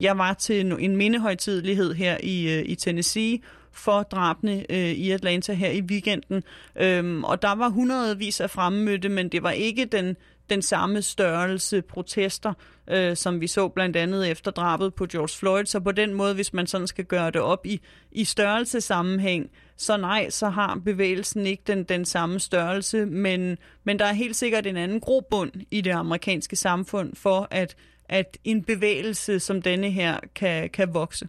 Jeg 0.00 0.18
var 0.18 0.34
til 0.34 0.72
en 0.78 0.96
mindehøjtidlighed 0.96 1.94
her 1.94 2.18
i, 2.22 2.58
øh, 2.58 2.64
i 2.68 2.74
Tennessee 2.74 3.40
for 3.72 4.02
drabene 4.02 4.64
øh, 4.70 4.90
i 4.90 5.10
Atlanta 5.10 5.52
her 5.52 5.70
i 5.70 5.80
weekenden. 5.80 6.42
Øhm, 6.76 7.24
og 7.24 7.42
der 7.42 7.54
var 7.54 7.68
hundredvis 7.68 8.40
af 8.40 8.50
fremmødte, 8.50 9.08
men 9.08 9.28
det 9.28 9.42
var 9.42 9.50
ikke 9.50 9.84
den, 9.84 10.16
den 10.50 10.62
samme 10.62 11.02
størrelse 11.02 11.82
protester, 11.82 12.52
øh, 12.90 13.16
som 13.16 13.40
vi 13.40 13.46
så 13.46 13.68
blandt 13.68 13.96
andet 13.96 14.30
efter 14.30 14.50
drabet 14.50 14.94
på 14.94 15.06
George 15.06 15.38
Floyd. 15.38 15.64
Så 15.64 15.80
på 15.80 15.92
den 15.92 16.14
måde, 16.14 16.34
hvis 16.34 16.52
man 16.52 16.66
sådan 16.66 16.86
skal 16.86 17.04
gøre 17.04 17.30
det 17.30 17.40
op 17.40 17.66
i, 17.66 17.80
i 18.12 18.24
størrelsesammenhæng, 18.24 19.50
så 19.76 19.96
nej, 19.96 20.30
så 20.30 20.48
har 20.48 20.80
bevægelsen 20.84 21.46
ikke 21.46 21.62
den, 21.66 21.84
den 21.84 22.04
samme 22.04 22.40
størrelse, 22.40 23.06
men, 23.06 23.58
men 23.84 23.98
der 23.98 24.04
er 24.04 24.12
helt 24.12 24.36
sikkert 24.36 24.66
en 24.66 24.76
anden 24.76 25.00
grobund 25.00 25.52
i 25.70 25.80
det 25.80 25.90
amerikanske 25.90 26.56
samfund 26.56 27.16
for, 27.16 27.48
at, 27.50 27.76
at 28.04 28.38
en 28.44 28.64
bevægelse 28.64 29.40
som 29.40 29.62
denne 29.62 29.90
her 29.90 30.20
kan, 30.34 30.70
kan 30.70 30.94
vokse. 30.94 31.28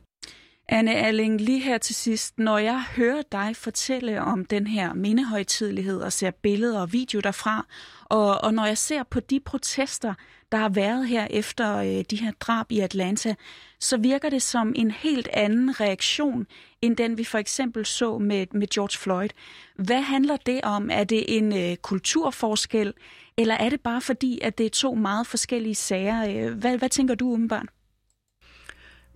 Anne 0.72 0.96
Alling, 0.96 1.42
lige 1.42 1.60
her 1.60 1.78
til 1.78 1.96
sidst, 1.96 2.40
når 2.40 2.58
jeg 2.58 2.84
hører 2.96 3.22
dig 3.32 3.56
fortælle 3.56 4.22
om 4.22 4.46
den 4.46 4.68
her 4.68 4.94
mindehøjtidlighed 4.94 6.02
og 6.02 6.14
ser 6.14 6.32
billeder 6.32 6.82
og 6.82 6.94
video 6.94 7.20
derfra, 7.20 7.66
og, 8.06 8.44
og 8.44 8.54
når 8.54 8.66
jeg 8.66 8.78
ser 8.78 9.04
på 9.04 9.20
de 9.20 9.40
protester, 9.40 10.14
der 10.52 10.58
har 10.58 10.70
været 10.70 11.08
her 11.08 11.28
efter 11.30 11.78
øh, 11.78 12.06
de 12.12 12.16
her 12.16 12.32
drab 12.40 12.72
i 12.72 12.80
Atlanta, 12.80 13.36
så 13.80 13.98
virker 13.98 14.30
det 14.30 14.42
som 14.42 14.74
en 14.76 14.92
helt 14.92 15.28
anden 15.34 15.82
reaktion, 15.82 16.48
end 16.82 16.98
den 16.98 17.18
vi 17.18 17.24
for 17.24 17.38
eksempel 17.38 17.86
så 17.86 18.18
med, 18.18 18.48
med 18.52 18.68
George 18.68 18.98
Floyd. 18.98 19.30
Hvad 19.76 20.02
handler 20.02 20.38
det 20.38 20.62
om? 20.64 20.90
Er 20.92 21.04
det 21.04 21.38
en 21.38 21.58
øh, 21.58 21.76
kulturforskel, 21.76 22.94
eller 23.38 23.56
er 23.56 23.70
det 23.70 23.82
bare 23.82 24.02
fordi, 24.02 24.40
at 24.42 24.58
det 24.58 24.66
er 24.66 24.70
to 24.70 24.96
meget 24.96 25.28
forskellige 25.28 25.76
sager? 25.76 26.48
Øh, 26.48 26.54
hvad, 26.54 26.78
hvad 26.78 26.90
tænker 26.90 27.16
du, 27.16 27.28
umiddelbart? 27.28 27.68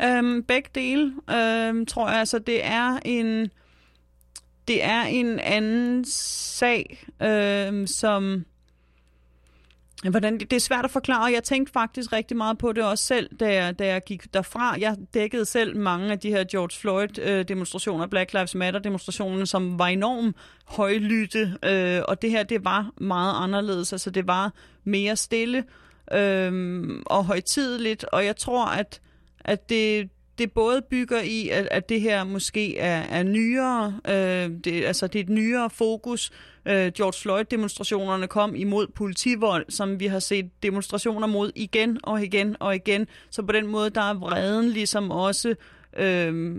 Øhm, 0.06 0.44
begge 0.44 0.70
dele, 0.76 1.14
øhm, 1.30 1.86
tror 1.86 2.10
jeg. 2.10 2.20
Altså, 2.20 2.40
det 2.40 2.66
er 2.66 3.00
en 3.06 3.50
det 4.68 4.84
er 4.84 5.02
en 5.02 5.40
anden 5.40 6.06
sag, 6.06 7.06
øhm, 7.22 7.88
som 7.88 8.46
Hvordan, 10.10 10.40
det 10.40 10.54
er 10.54 10.60
svært 10.60 10.86
at 10.86 10.92
forklare, 10.92 11.24
og 11.24 11.34
jeg 11.34 11.44
tænkte 11.44 11.74
faktisk 11.74 12.14
rigtig 12.14 12.38
meget 12.38 12.58
på 12.58 12.74
det 12.74 12.84
også 12.84 13.04
selv, 13.04 13.30
da 13.40 13.54
jeg, 13.54 13.80
da 13.80 13.86
jeg 13.88 14.02
gik 14.06 14.34
derfra. 14.34 14.76
Jeg 14.80 14.98
dækkede 15.14 15.46
selv 15.46 15.78
mange 15.78 16.12
af 16.12 16.20
de 16.20 16.30
her 16.30 16.44
George 16.44 16.80
Floyd-demonstrationer, 16.80 18.08
Black 18.08 18.34
Lives 18.34 18.56
Matter-demonstrationerne, 18.56 19.46
som 19.46 19.80
var 19.80 19.88
enormt 19.88 20.36
højlytte, 20.66 21.58
øh, 21.66 22.02
og 22.08 22.22
det 22.22 22.30
her, 22.32 22.44
det 22.44 22.66
var 22.66 22.92
meget 22.98 23.44
anderledes. 23.44 23.94
Altså, 23.94 24.10
det 24.10 24.28
var 24.28 24.54
mere 24.84 25.16
stille 25.16 25.64
øh, 26.14 26.90
og 27.06 27.26
højtideligt, 27.26 28.04
og 28.04 28.26
jeg 28.26 28.36
tror, 28.36 28.66
at 28.66 29.02
at 29.46 29.70
det, 29.70 30.10
det 30.38 30.52
både 30.52 30.82
bygger 30.90 31.22
i, 31.22 31.50
at, 31.50 31.68
at 31.72 31.90
det 31.90 32.02
her 32.02 32.24
måske 32.24 32.78
er, 32.78 33.02
er 33.02 33.24
nyere, 33.24 34.00
øh, 34.08 34.52
det, 34.64 34.86
altså 34.86 35.08
det 35.08 35.20
er 35.20 35.24
et 35.24 35.30
nyere 35.30 35.70
fokus. 35.70 36.32
Øh, 36.66 36.92
George 36.92 37.20
Floyd-demonstrationerne 37.22 38.28
kom 38.28 38.56
imod 38.56 38.88
politivold, 38.88 39.66
som 39.70 40.00
vi 40.00 40.08
har 40.08 40.20
set 40.20 40.64
demonstrationer 40.64 41.28
mod 41.28 41.52
igen 41.56 41.98
og 42.04 42.24
igen 42.24 42.56
og 42.60 42.76
igen. 42.76 43.08
Så 43.30 43.42
på 43.44 43.52
den 43.52 43.68
måde, 43.68 43.90
der 43.90 44.02
er 44.02 44.14
vreden 44.14 44.70
ligesom 44.70 45.12
også 45.12 45.56
øh, 45.98 46.56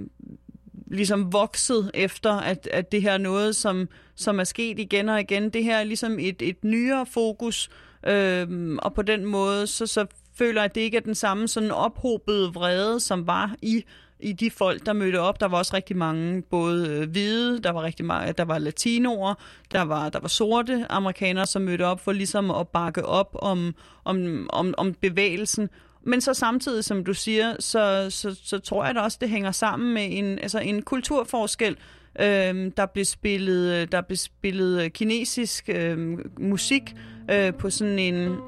ligesom 0.87 1.33
vokset 1.33 1.91
efter, 1.95 2.33
at, 2.33 2.69
at 2.73 2.93
det 2.93 3.03
her 3.03 3.13
er 3.13 3.19
noget, 3.19 3.57
som, 3.57 3.89
som 4.15 4.41
er 4.41 4.45
sket 4.45 4.79
igen 4.79 5.09
og 5.09 5.21
igen. 5.21 5.51
Det 5.51 5.65
her 5.65 5.77
er 5.77 5.85
ligesom 5.85 6.19
et, 6.19 6.43
et 6.43 6.65
nyere 6.65 7.07
fokus, 7.07 7.71
øh, 8.07 8.77
og 8.79 8.95
på 8.95 9.03
den 9.03 9.25
måde, 9.25 9.67
så, 9.67 9.87
så 9.87 10.07
føler, 10.35 10.63
at 10.63 10.75
det 10.75 10.81
ikke 10.81 10.97
er 10.97 11.01
den 11.01 11.15
samme 11.15 11.49
sådan 11.49 11.71
ophobede 11.71 12.53
vrede, 12.55 13.01
som 13.01 13.27
var 13.27 13.55
i 13.63 13.85
i 14.25 14.33
de 14.33 14.51
folk, 14.51 14.87
der 14.87 14.93
mødte 14.93 15.21
op, 15.21 15.41
der 15.41 15.47
var 15.47 15.59
også 15.59 15.75
rigtig 15.75 15.97
mange 15.97 16.43
både 16.43 16.89
øh, 16.89 17.11
hvide, 17.11 17.63
der 17.63 17.71
var 17.71 17.83
rigtig 17.83 18.05
mange, 18.05 18.33
der 18.33 18.45
var 18.45 18.59
latinoer, 18.59 19.35
der 19.73 19.83
var, 19.83 20.09
der 20.09 20.21
var 20.21 20.29
sorte 20.29 20.87
amerikanere, 20.89 21.47
som 21.47 21.63
mødte 21.63 21.87
op 21.87 22.01
for 22.01 22.13
ligesom 22.13 22.51
at 22.51 22.69
bakke 22.69 23.07
op 23.07 23.37
om, 23.39 23.75
om, 24.05 24.47
om, 24.53 24.75
om 24.79 24.95
bevægelsen. 24.95 25.69
Men 26.03 26.21
så 26.21 26.35
samtidig, 26.35 26.85
som 26.85 27.05
du 27.05 27.15
siger, 27.15 27.55
så, 27.61 28.07
så, 28.11 28.37
så 28.45 28.59
tror 28.59 28.85
jeg 28.85 28.95
da 28.95 29.01
også, 29.01 29.19
det 29.21 29.29
hænger 29.29 29.53
sammen 29.53 29.95
med 29.95 30.09
en, 30.11 30.39
altså 30.39 30.59
en 30.59 30.83
kulturforskel. 30.83 31.77
Øhm, 32.21 32.73
der 32.73 32.87
blev 32.87 33.05
spillet, 33.05 33.75
øh, 33.75 33.89
der 33.93 34.01
blev 34.01 34.17
spillet 34.17 34.93
kinesisk 34.93 35.69
øhm, 35.69 36.33
musik 36.39 36.83
øh, 37.31 37.55
på 37.55 37.71
sådan 37.71 37.99
en 37.99 38.39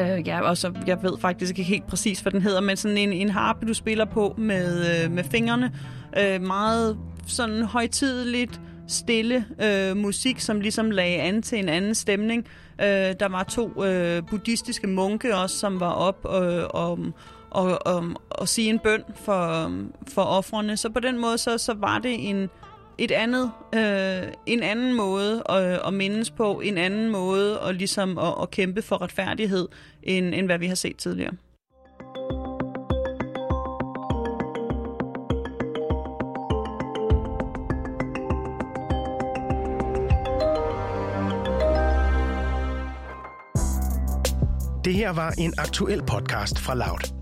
Øh, 0.00 0.28
ja, 0.28 0.40
og 0.40 0.56
så, 0.56 0.72
jeg 0.86 1.02
ved 1.02 1.18
faktisk 1.18 1.50
ikke 1.50 1.62
helt 1.62 1.86
præcis, 1.86 2.20
hvad 2.20 2.32
den 2.32 2.42
hedder, 2.42 2.60
men 2.60 2.76
sådan 2.76 2.96
en, 2.96 3.12
en 3.12 3.30
harpe, 3.30 3.66
du 3.66 3.74
spiller 3.74 4.04
på 4.04 4.34
med, 4.38 5.04
øh, 5.04 5.10
med 5.10 5.24
fingrene. 5.24 5.72
Øh, 6.18 6.42
meget 6.42 6.98
sådan 7.26 7.62
højtideligt, 7.62 8.60
stille 8.88 9.44
øh, 9.62 9.96
musik, 9.96 10.40
som 10.40 10.60
ligesom 10.60 10.90
lagde 10.90 11.16
an 11.16 11.42
til 11.42 11.58
en 11.58 11.68
anden 11.68 11.94
stemning. 11.94 12.46
Øh, 12.80 12.86
der 13.20 13.28
var 13.28 13.42
to 13.42 13.84
øh, 13.84 14.22
buddhistiske 14.30 14.86
munke 14.86 15.36
også, 15.36 15.56
som 15.56 15.80
var 15.80 15.92
op 15.92 16.26
øh, 16.26 16.64
og, 16.70 16.98
og, 17.50 17.86
og, 17.86 18.04
og 18.30 18.48
sige 18.48 18.70
en 18.70 18.78
bøn 18.78 19.02
for, 19.14 19.72
for 20.14 20.22
offrene. 20.22 20.76
Så 20.76 20.88
på 20.90 21.00
den 21.00 21.18
måde, 21.18 21.38
så, 21.38 21.58
så 21.58 21.74
var 21.74 21.98
det 21.98 22.28
en, 22.28 22.50
et 22.98 23.10
andet, 23.10 23.52
øh, 23.74 24.32
en 24.46 24.62
anden 24.62 24.94
måde 24.94 25.42
at, 25.48 25.80
at 25.86 25.94
mindes 25.94 26.30
på, 26.30 26.60
en 26.60 26.78
anden 26.78 27.10
måde 27.10 27.60
at, 27.60 27.74
ligesom 27.74 28.18
at, 28.18 28.34
at 28.42 28.50
kæmpe 28.50 28.82
for 28.82 29.02
retfærdighed, 29.02 29.68
end, 30.02 30.34
end 30.34 30.46
hvad 30.46 30.58
vi 30.58 30.66
har 30.66 30.74
set 30.74 30.96
tidligere. 30.96 31.32
Det 44.84 44.94
her 44.94 45.10
var 45.10 45.34
en 45.38 45.54
aktuel 45.58 46.02
podcast 46.02 46.58
fra 46.58 46.74
Loud. 46.74 47.16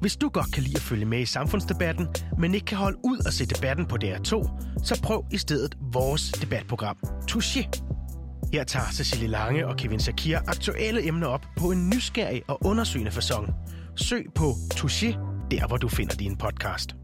Hvis 0.00 0.16
du 0.16 0.28
godt 0.28 0.52
kan 0.52 0.62
lide 0.62 0.76
at 0.76 0.82
følge 0.82 1.04
med 1.04 1.20
i 1.20 1.26
samfundsdebatten, 1.26 2.08
men 2.38 2.54
ikke 2.54 2.66
kan 2.66 2.78
holde 2.78 2.98
ud 3.04 3.18
og 3.26 3.32
se 3.32 3.46
debatten 3.46 3.86
på 3.86 3.96
DR2, 4.04 4.48
så 4.82 5.02
prøv 5.02 5.24
i 5.32 5.36
stedet 5.38 5.76
vores 5.80 6.32
debatprogram, 6.32 6.96
Touché. 7.30 7.68
Her 8.52 8.64
tager 8.64 8.86
Cecilie 8.92 9.28
Lange 9.28 9.66
og 9.66 9.76
Kevin 9.76 10.00
Sakir 10.00 10.38
aktuelle 10.46 11.06
emner 11.06 11.26
op 11.26 11.46
på 11.56 11.70
en 11.70 11.88
nysgerrig 11.88 12.42
og 12.48 12.58
undersøgende 12.66 13.10
façon. 13.10 13.52
Søg 13.96 14.26
på 14.34 14.54
Touché, 14.74 15.06
der 15.50 15.66
hvor 15.66 15.76
du 15.76 15.88
finder 15.88 16.16
din 16.16 16.36
podcast. 16.36 16.94